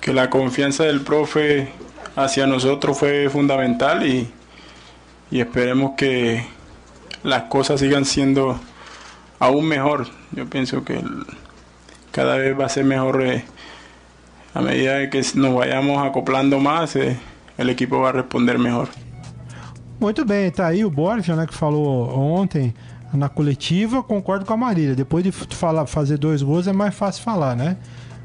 [0.01, 1.71] que la confianza del profe
[2.15, 4.31] hacia nosotros fue fundamental y,
[5.29, 6.45] y esperemos que,
[7.23, 8.59] las cosas sigan siendo
[9.39, 10.07] aún mejor.
[10.31, 11.01] Yo pienso que
[12.11, 13.45] cada vez va a ser mejor eh,
[14.53, 17.17] a medida que nos vayamos acoplando más, eh,
[17.59, 18.87] el equipo va a responder mejor.
[19.99, 22.73] Muito bem, tá aí o Borja, né, que falou ontem
[23.13, 24.01] na coletiva.
[24.01, 24.95] Concordo com a Marília.
[24.95, 27.75] Depois de falar, fazer dois gols é mais fácil falar, né?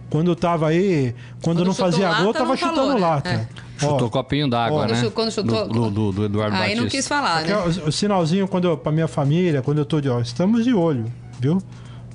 [0.09, 1.13] Quando tava aí,
[1.43, 3.01] quando, Quando não fazia lata, gol, tava não chutando falou, né?
[3.01, 3.29] lata.
[3.31, 3.49] É.
[3.77, 4.89] Chutou Ó, copinho d'água, né?
[4.93, 6.81] Quando chu- quando chutou- Do, do, do Eduardo Aí Batista.
[6.83, 7.57] não quis falar, ó, né?
[7.57, 10.73] o, o sinalzinho quando eu, pra minha família, quando eu tô de ó, estamos de
[10.73, 11.07] olho,
[11.41, 11.61] viu?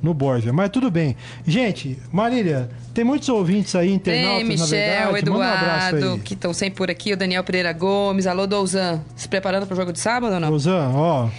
[0.02, 0.54] No Borja.
[0.54, 1.16] Mas tudo bem.
[1.46, 5.30] Gente, Marília, tem muitos ouvintes aí, internautas, Tem na Michel, verdade.
[5.30, 6.20] Um abraço Eduardo, aí.
[6.20, 9.92] que estão sempre por aqui, o Daniel Pereira Gomes, alô Douzan, se preparando pro jogo
[9.92, 10.50] de sábado ou não?
[10.50, 11.30] Rosan, ó,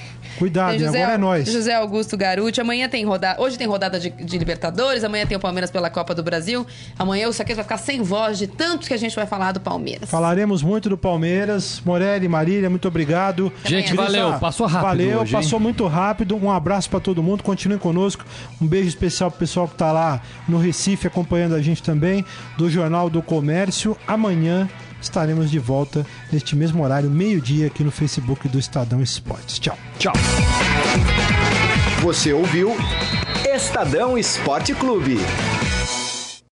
[0.41, 0.89] cuidado, Tem hein?
[0.89, 1.53] agora é nós.
[1.53, 2.61] José Augusto Garuti.
[2.61, 3.41] Amanhã tem rodada.
[3.41, 5.05] Hoje tem rodada de, de Libertadores.
[5.05, 6.67] Amanhã tem o Palmeiras pela Copa do Brasil.
[6.99, 9.61] Amanhã o Saquete vai ficar sem voz de tanto que a gente vai falar do
[9.61, 10.09] Palmeiras.
[10.09, 11.83] Falaremos muito do Palmeiras.
[11.85, 13.53] Morelli, Marília, muito obrigado.
[13.65, 14.07] Gente, amanhã.
[14.07, 14.39] valeu.
[14.41, 15.43] Passou rápido Valeu, hoje, hein?
[15.43, 16.35] passou muito rápido.
[16.37, 17.43] Um abraço pra todo mundo.
[17.43, 18.25] Continue conosco.
[18.61, 22.25] Um beijo especial pro pessoal que tá lá no Recife acompanhando a gente também,
[22.57, 23.97] do Jornal do Comércio.
[24.07, 24.69] Amanhã
[25.01, 29.59] estaremos de volta neste mesmo horário, meio-dia, aqui no Facebook do Estadão Esportes.
[29.59, 29.77] Tchau.
[29.99, 30.13] Tchau.
[32.03, 32.77] Você ouviu
[33.45, 35.19] Estadão Esporte Clube.